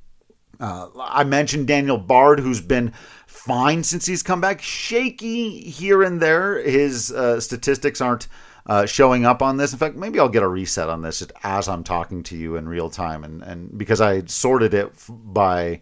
Uh, 0.60 0.88
I 1.00 1.24
mentioned 1.24 1.68
Daniel 1.68 1.98
Bard, 1.98 2.40
who's 2.40 2.62
been 2.62 2.94
fine 3.32 3.84
since 3.84 4.06
he's 4.06 4.22
come 4.22 4.42
back. 4.42 4.62
Shaky 4.62 5.62
here 5.62 6.04
and 6.04 6.20
there. 6.20 6.62
His 6.62 7.12
uh, 7.12 7.40
statistics 7.40 8.02
aren't 8.02 8.28
uh, 8.68 8.86
showing 8.86 9.26
up 9.26 9.42
on 9.42 9.58
this. 9.58 9.74
In 9.74 9.80
fact, 9.80 9.96
maybe 9.96 10.20
I'll 10.20 10.30
get 10.30 10.44
a 10.44 10.48
reset 10.48 10.90
on 10.90 11.02
this 11.02 11.26
as 11.44 11.68
I'm 11.68 11.84
talking 11.84 12.22
to 12.24 12.38
you 12.38 12.58
in 12.58 12.70
real 12.70 12.90
time, 12.90 13.24
and 13.24 13.42
and 13.42 13.78
because 13.78 14.02
I 14.02 14.26
sorted 14.26 14.74
it 14.74 14.92
by 15.08 15.82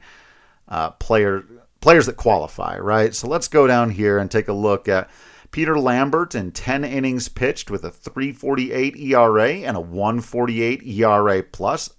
uh, 0.67 0.91
player 0.91 1.43
players 1.81 2.05
that 2.05 2.17
qualify, 2.17 2.77
right? 2.77 3.13
So 3.13 3.27
let's 3.27 3.47
go 3.47 3.67
down 3.67 3.89
here 3.89 4.19
and 4.19 4.29
take 4.29 4.47
a 4.47 4.53
look 4.53 4.87
at. 4.87 5.09
Peter 5.51 5.79
Lambert 5.79 6.35
in 6.35 6.51
10 6.51 6.83
innings 6.83 7.27
pitched 7.27 7.71
with 7.71 7.83
a 7.83 7.89
348 7.89 8.95
ERA 8.95 9.49
and 9.49 9.75
a 9.75 9.79
148 9.79 10.83
ERA 10.83 11.41
plus. 11.41 11.89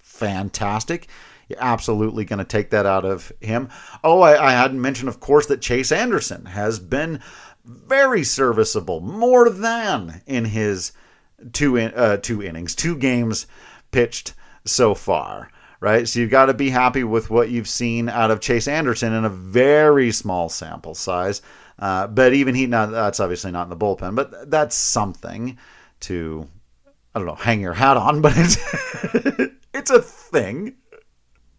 Fantastic. 0.00 1.06
You're 1.48 1.62
absolutely 1.62 2.24
going 2.24 2.38
to 2.38 2.44
take 2.44 2.70
that 2.70 2.86
out 2.86 3.04
of 3.04 3.32
him. 3.40 3.70
Oh, 4.04 4.20
I, 4.20 4.48
I 4.48 4.52
hadn't 4.52 4.80
mentioned, 4.80 5.08
of 5.08 5.20
course, 5.20 5.46
that 5.46 5.62
Chase 5.62 5.90
Anderson 5.90 6.46
has 6.46 6.78
been 6.78 7.20
very 7.64 8.24
serviceable, 8.24 9.00
more 9.00 9.50
than 9.50 10.22
in 10.26 10.46
his 10.46 10.92
two 11.52 11.76
in, 11.76 11.92
uh, 11.94 12.18
two 12.18 12.42
innings, 12.42 12.74
two 12.74 12.96
games 12.96 13.46
pitched 13.90 14.34
so 14.64 14.94
far. 14.94 15.50
Right, 15.80 16.08
so 16.08 16.18
you've 16.18 16.30
got 16.30 16.46
to 16.46 16.54
be 16.54 16.70
happy 16.70 17.04
with 17.04 17.30
what 17.30 17.50
you've 17.50 17.68
seen 17.68 18.08
out 18.08 18.32
of 18.32 18.40
Chase 18.40 18.66
Anderson 18.66 19.12
in 19.12 19.24
a 19.24 19.28
very 19.28 20.10
small 20.10 20.48
sample 20.48 20.96
size. 20.96 21.40
Uh, 21.78 22.08
but 22.08 22.32
even 22.32 22.56
he, 22.56 22.66
not 22.66 22.90
that's 22.90 23.20
obviously 23.20 23.52
not 23.52 23.62
in 23.62 23.70
the 23.70 23.76
bullpen, 23.76 24.16
but 24.16 24.50
that's 24.50 24.74
something 24.74 25.56
to 26.00 26.48
I 27.14 27.20
don't 27.20 27.26
know, 27.26 27.34
hang 27.34 27.60
your 27.60 27.74
hat 27.74 27.96
on, 27.96 28.20
but 28.22 28.32
it's 28.36 28.56
it's 29.72 29.90
a 29.90 30.02
thing. 30.02 30.74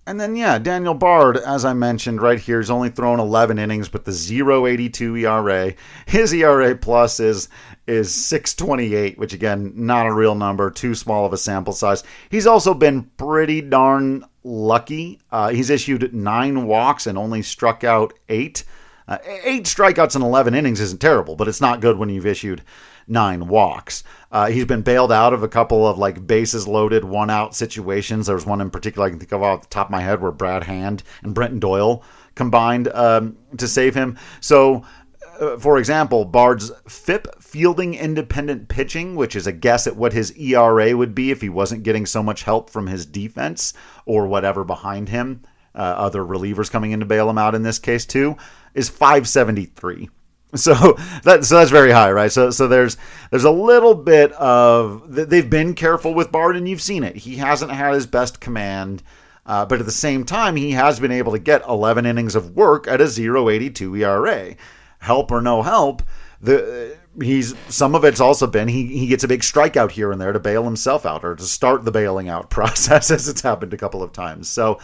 And 0.10 0.20
then, 0.20 0.36
yeah, 0.36 0.58
Daniel 0.58 0.96
Bard, 0.96 1.38
as 1.38 1.64
I 1.64 1.74
mentioned 1.74 2.20
right 2.20 2.40
here, 2.40 2.60
he's 2.60 2.72
only 2.72 2.90
thrown 2.90 3.20
11 3.20 3.60
innings, 3.60 3.90
but 3.90 4.06
the 4.06 4.12
0.82 4.12 5.22
ERA. 5.22 5.76
His 6.08 6.34
ERA 6.34 6.76
plus 6.76 7.20
is 7.20 7.48
is 7.86 8.12
628, 8.12 9.20
which 9.20 9.34
again, 9.34 9.72
not 9.76 10.08
a 10.08 10.12
real 10.12 10.34
number, 10.34 10.72
too 10.72 10.96
small 10.96 11.28
of 11.28 11.34
a 11.34 11.38
sample 11.38 11.74
size. 11.74 12.04
He's 12.32 12.48
also 12.48 12.74
been 12.74 13.04
pretty 13.18 13.62
darn 13.62 14.26
lucky. 14.44 15.20
Uh, 15.32 15.50
he's 15.50 15.70
issued 15.70 16.12
nine 16.12 16.66
walks 16.66 17.06
and 17.06 17.16
only 17.16 17.44
struck 17.44 17.84
out 17.84 18.12
eight. 18.30 18.64
Uh, 19.08 19.20
eight 19.44 19.66
strikeouts 19.66 20.16
in 20.16 20.24
11 20.24 20.56
innings 20.56 20.82
isn't 20.82 21.02
terrible, 21.02 21.36
but 21.36 21.48
it's 21.48 21.62
not 21.62 21.82
good 21.82 22.00
when 22.00 22.10
you've 22.10 22.26
issued 22.26 22.64
nine 23.10 23.48
walks. 23.48 24.04
Uh, 24.32 24.48
he's 24.48 24.66
been 24.66 24.82
bailed 24.82 25.12
out 25.12 25.34
of 25.34 25.44
a 25.44 25.48
couple 25.48 25.88
of 25.88 25.98
like 25.98 26.26
bases 26.26 26.68
loaded, 26.68 27.04
one 27.04 27.30
out 27.30 27.56
situations. 27.56 28.28
There 28.28 28.36
was 28.36 28.46
one 28.46 28.62
in 28.62 28.70
particular 28.70 29.08
I 29.08 29.10
can 29.10 29.20
think 29.20 29.32
of 29.32 29.42
off 29.42 29.62
the 29.62 29.68
top 29.68 29.88
of 29.88 29.92
my 29.92 30.02
head 30.02 30.22
where 30.22 30.32
Brad 30.32 30.64
Hand 30.64 31.04
and 31.24 31.34
Brenton 31.34 31.60
Doyle 31.60 32.04
combined 32.36 32.88
um, 32.90 33.38
to 33.58 33.68
save 33.68 33.96
him. 33.96 34.18
So, 34.40 34.84
uh, 35.40 35.58
for 35.58 35.78
example, 35.78 36.26
Bard's 36.26 36.72
FIP 36.88 37.42
fielding 37.42 37.96
independent 37.96 38.68
pitching, 38.68 39.16
which 39.16 39.36
is 39.36 39.48
a 39.48 39.52
guess 39.52 39.88
at 39.88 39.96
what 39.96 40.14
his 40.14 40.32
ERA 40.38 40.96
would 40.96 41.16
be 41.16 41.32
if 41.32 41.42
he 41.42 41.50
wasn't 41.50 41.84
getting 41.84 42.06
so 42.06 42.22
much 42.22 42.44
help 42.44 42.70
from 42.70 42.88
his 42.88 43.06
defense 43.06 43.74
or 44.06 44.28
whatever 44.28 44.64
behind 44.64 45.10
him, 45.10 45.42
uh, 45.74 45.80
other 45.80 46.24
relievers 46.24 46.72
coming 46.72 46.92
in 46.92 47.00
to 47.00 47.06
bail 47.06 47.30
him 47.30 47.38
out 47.38 47.56
in 47.56 47.64
this 47.64 47.80
case 47.80 48.06
too, 48.06 48.38
is 48.74 48.90
573. 48.90 50.10
So 50.56 50.74
that 51.26 51.46
so 51.46 51.60
that's 51.60 51.70
very 51.70 51.92
high, 51.92 52.12
right? 52.12 52.32
So 52.32 52.50
so 52.50 52.68
there's 52.68 52.98
there's 53.30 53.44
a 53.44 53.52
little 53.52 53.94
bit 53.94 54.32
of 54.32 55.04
they've 55.08 55.48
been 55.48 55.76
careful 55.76 56.16
with 56.16 56.32
Bard, 56.32 56.56
and 56.56 56.68
you've 56.68 56.82
seen 56.82 57.04
it. 57.04 57.16
He 57.16 57.36
hasn't 57.36 57.72
had 57.72 57.94
his 57.94 58.08
best 58.08 58.40
command, 58.40 59.04
uh, 59.46 59.68
but 59.68 59.80
at 59.80 59.86
the 59.86 59.92
same 59.92 60.26
time, 60.26 60.56
he 60.56 60.72
has 60.72 61.00
been 61.00 61.12
able 61.12 61.34
to 61.34 61.40
get 61.40 61.62
11 61.68 62.08
innings 62.08 62.34
of 62.34 62.56
work 62.56 62.88
at 62.88 63.00
a 63.00 63.04
0.82 63.04 64.00
ERA. 64.00 64.56
Help 64.98 65.32
or 65.32 65.40
no 65.40 65.62
help, 65.62 66.02
the 66.42 66.98
he's 67.22 67.54
some 67.68 67.96
of 67.96 68.04
it's 68.04 68.20
also 68.20 68.48
been 68.48 68.68
he 68.68 68.88
he 68.88 69.08
gets 69.08 69.24
a 69.24 69.28
big 69.28 69.42
strikeout 69.42 69.92
here 69.92 70.12
and 70.12 70.20
there 70.20 70.34
to 70.34 70.40
bail 70.40 70.64
himself 70.64 71.06
out 71.06 71.24
or 71.24 71.36
to 71.36 71.44
start 71.44 71.86
the 71.86 71.92
bailing 71.92 72.28
out 72.28 72.50
process 72.50 73.12
as 73.12 73.28
it's 73.28 73.42
happened 73.42 73.74
a 73.74 73.78
couple 73.78 74.02
of 74.02 74.12
times. 74.12 74.50
So 74.50 74.80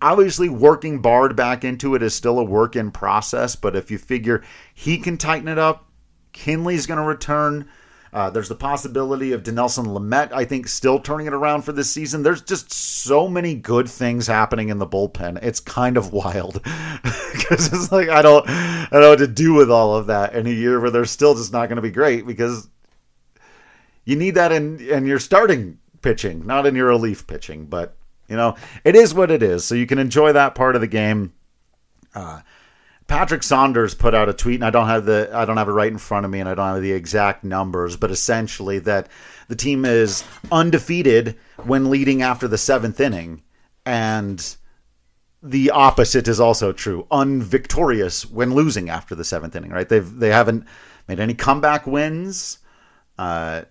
obviously 0.00 0.48
working 0.48 1.00
Bard 1.00 1.36
back 1.36 1.64
into 1.64 1.94
it 1.94 2.02
is 2.02 2.14
still 2.14 2.38
a 2.38 2.44
work 2.44 2.76
in 2.76 2.90
process, 2.90 3.56
but 3.56 3.76
if 3.76 3.90
you 3.90 3.98
figure 3.98 4.42
he 4.74 4.98
can 4.98 5.16
tighten 5.16 5.48
it 5.48 5.58
up, 5.58 5.86
Kinley's 6.32 6.86
going 6.86 6.98
to 6.98 7.04
return. 7.04 7.68
Uh, 8.12 8.30
there's 8.30 8.48
the 8.48 8.54
possibility 8.54 9.32
of 9.32 9.42
Dinelson 9.42 9.86
Lamet, 9.86 10.32
I 10.32 10.44
think, 10.44 10.68
still 10.68 10.98
turning 10.98 11.26
it 11.26 11.34
around 11.34 11.62
for 11.62 11.72
this 11.72 11.90
season. 11.90 12.22
There's 12.22 12.40
just 12.40 12.72
so 12.72 13.28
many 13.28 13.54
good 13.54 13.88
things 13.88 14.26
happening 14.26 14.68
in 14.68 14.78
the 14.78 14.86
bullpen. 14.86 15.42
It's 15.42 15.60
kind 15.60 15.96
of 15.96 16.12
wild 16.14 16.62
because 17.02 17.72
it's 17.72 17.92
like 17.92 18.08
I 18.08 18.22
don't, 18.22 18.48
I 18.48 18.88
don't 18.90 19.00
know 19.00 19.10
what 19.10 19.18
to 19.18 19.26
do 19.26 19.54
with 19.54 19.70
all 19.70 19.96
of 19.96 20.06
that 20.06 20.34
in 20.34 20.46
a 20.46 20.50
year 20.50 20.80
where 20.80 20.90
they're 20.90 21.04
still 21.04 21.34
just 21.34 21.52
not 21.52 21.68
going 21.68 21.76
to 21.76 21.82
be 21.82 21.90
great 21.90 22.26
because 22.26 22.68
you 24.04 24.16
need 24.16 24.36
that 24.36 24.52
in 24.52 24.80
in 24.80 25.04
your 25.06 25.18
starting 25.18 25.78
pitching, 26.00 26.46
not 26.46 26.66
in 26.66 26.74
your 26.74 26.86
relief 26.86 27.26
pitching. 27.26 27.66
But 27.66 27.96
you 28.28 28.36
know, 28.36 28.56
it 28.84 28.96
is 28.96 29.14
what 29.14 29.30
it 29.30 29.42
is. 29.42 29.64
So 29.64 29.74
you 29.74 29.86
can 29.86 29.98
enjoy 29.98 30.32
that 30.32 30.54
part 30.54 30.74
of 30.74 30.80
the 30.80 30.86
game. 30.86 31.32
Uh, 32.14 32.40
Patrick 33.06 33.44
Saunders 33.44 33.94
put 33.94 34.14
out 34.14 34.28
a 34.28 34.32
tweet, 34.32 34.56
and 34.56 34.64
I 34.64 34.70
don't 34.70 34.88
have 34.88 35.04
the 35.04 35.30
I 35.32 35.44
don't 35.44 35.58
have 35.58 35.68
it 35.68 35.72
right 35.72 35.90
in 35.90 35.98
front 35.98 36.24
of 36.24 36.32
me, 36.32 36.40
and 36.40 36.48
I 36.48 36.54
don't 36.54 36.74
have 36.74 36.82
the 36.82 36.92
exact 36.92 37.44
numbers, 37.44 37.96
but 37.96 38.10
essentially 38.10 38.80
that 38.80 39.08
the 39.48 39.54
team 39.54 39.84
is 39.84 40.24
undefeated 40.50 41.36
when 41.64 41.88
leading 41.88 42.22
after 42.22 42.48
the 42.48 42.58
seventh 42.58 43.00
inning, 43.00 43.42
and 43.84 44.56
the 45.40 45.70
opposite 45.70 46.26
is 46.26 46.40
also 46.40 46.72
true, 46.72 47.06
unvictorious 47.12 48.28
when 48.28 48.54
losing 48.54 48.90
after 48.90 49.14
the 49.14 49.24
seventh 49.24 49.54
inning. 49.54 49.70
Right? 49.70 49.88
They've 49.88 50.18
they 50.18 50.30
haven't 50.30 50.64
made 51.06 51.20
any 51.20 51.34
comeback 51.34 51.86
wins, 51.86 52.58
uh, 53.18 53.62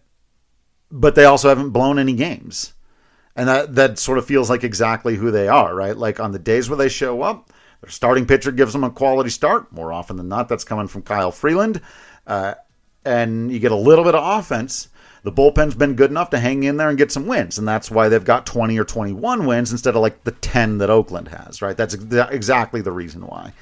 but 0.89 1.15
they 1.15 1.25
also 1.25 1.49
haven't 1.49 1.71
blown 1.71 1.99
any 1.99 2.13
games, 2.13 2.73
and 3.35 3.47
that 3.47 3.75
that 3.75 3.99
sort 3.99 4.17
of 4.17 4.25
feels 4.25 4.49
like 4.49 4.63
exactly 4.63 5.15
who 5.15 5.31
they 5.31 5.47
are. 5.47 5.73
Right? 5.73 5.95
Like 5.95 6.19
on 6.19 6.31
the 6.31 6.39
days 6.39 6.69
where 6.69 6.77
they 6.77 6.89
show 6.89 7.21
up 7.21 7.51
their 7.81 7.91
starting 7.91 8.25
pitcher 8.25 8.51
gives 8.51 8.73
them 8.73 8.83
a 8.83 8.89
quality 8.89 9.29
start. 9.29 9.71
More 9.71 9.93
often 9.93 10.17
than 10.17 10.27
not, 10.27 10.49
that's 10.49 10.63
coming 10.63 10.87
from 10.87 11.03
Kyle 11.03 11.31
Freeland. 11.31 11.81
Uh, 12.25 12.55
and 13.05 13.51
you 13.51 13.59
get 13.59 13.71
a 13.71 13.75
little 13.75 14.03
bit 14.03 14.15
of 14.15 14.39
offense. 14.39 14.89
The 15.21 15.31
bullpen's 15.31 15.75
been 15.75 15.95
good 15.95 16.09
enough 16.09 16.31
to 16.31 16.39
hang 16.39 16.63
in 16.63 16.77
there 16.77 16.89
and 16.89 16.97
get 16.97 17.11
some 17.11 17.27
wins, 17.27 17.57
and 17.57 17.67
that's 17.67 17.89
why 17.89 18.09
they've 18.09 18.23
got 18.23 18.45
20 18.45 18.77
or 18.79 18.83
21 18.83 19.45
wins 19.45 19.71
instead 19.71 19.95
of 19.95 20.01
like 20.01 20.23
the 20.23 20.31
10 20.31 20.79
that 20.79 20.89
Oakland 20.89 21.27
has, 21.27 21.61
right? 21.61 21.77
That's 21.77 21.93
ex- 21.93 22.31
exactly 22.31 22.81
the 22.81 22.91
reason 22.91 23.21
why. 23.25 23.53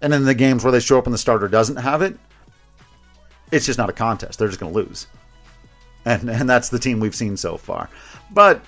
And 0.00 0.12
in 0.12 0.24
the 0.24 0.34
games 0.34 0.64
where 0.64 0.72
they 0.72 0.80
show 0.80 0.98
up 0.98 1.06
and 1.06 1.14
the 1.14 1.18
starter 1.18 1.48
doesn't 1.48 1.76
have 1.76 2.02
it, 2.02 2.18
it's 3.50 3.66
just 3.66 3.78
not 3.78 3.88
a 3.88 3.94
contest. 3.94 4.38
They're 4.38 4.48
just 4.48 4.60
going 4.60 4.72
to 4.72 4.78
lose. 4.78 5.06
And, 6.04 6.28
and 6.28 6.48
that's 6.48 6.68
the 6.68 6.78
team 6.78 7.00
we've 7.00 7.14
seen 7.14 7.36
so 7.36 7.56
far. 7.56 7.88
But 8.30 8.62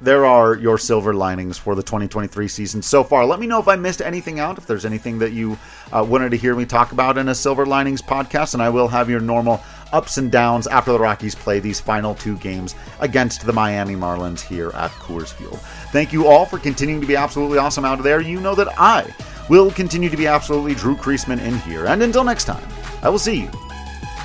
there 0.00 0.26
are 0.26 0.56
your 0.56 0.78
silver 0.78 1.14
linings 1.14 1.56
for 1.56 1.74
the 1.74 1.82
2023 1.82 2.48
season 2.48 2.82
so 2.82 3.02
far. 3.02 3.24
Let 3.24 3.40
me 3.40 3.46
know 3.46 3.60
if 3.60 3.68
I 3.68 3.76
missed 3.76 4.02
anything 4.02 4.40
out, 4.40 4.58
if 4.58 4.66
there's 4.66 4.84
anything 4.84 5.18
that 5.20 5.32
you 5.32 5.58
uh, 5.92 6.04
wanted 6.06 6.30
to 6.30 6.36
hear 6.36 6.54
me 6.54 6.66
talk 6.66 6.92
about 6.92 7.16
in 7.16 7.28
a 7.28 7.34
Silver 7.34 7.64
Linings 7.64 8.02
podcast, 8.02 8.54
and 8.54 8.62
I 8.62 8.68
will 8.68 8.88
have 8.88 9.08
your 9.08 9.20
normal 9.20 9.62
ups 9.92 10.18
and 10.18 10.30
downs 10.30 10.66
after 10.66 10.92
the 10.92 10.98
Rockies 10.98 11.34
play 11.34 11.60
these 11.60 11.80
final 11.80 12.14
two 12.14 12.36
games 12.38 12.74
against 13.00 13.46
the 13.46 13.52
Miami 13.52 13.94
Marlins 13.94 14.40
here 14.40 14.70
at 14.74 14.90
Coors 14.92 15.32
Field. 15.32 15.58
Thank 15.92 16.12
you 16.12 16.26
all 16.26 16.44
for 16.44 16.58
continuing 16.58 17.00
to 17.00 17.06
be 17.06 17.16
absolutely 17.16 17.58
awesome 17.58 17.84
out 17.84 18.02
there. 18.02 18.20
You 18.20 18.40
know 18.40 18.54
that 18.54 18.68
I 18.78 19.14
will 19.48 19.70
continue 19.70 20.10
to 20.10 20.16
be 20.16 20.26
absolutely 20.26 20.74
Drew 20.74 20.96
Creasman 20.96 21.40
in 21.40 21.58
here. 21.60 21.86
And 21.86 22.02
until 22.02 22.24
next 22.24 22.44
time, 22.44 22.66
I 23.02 23.08
will 23.08 23.18
see 23.18 23.42
you 23.42 23.50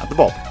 at 0.01 0.09
the 0.09 0.15
ballpark. 0.15 0.50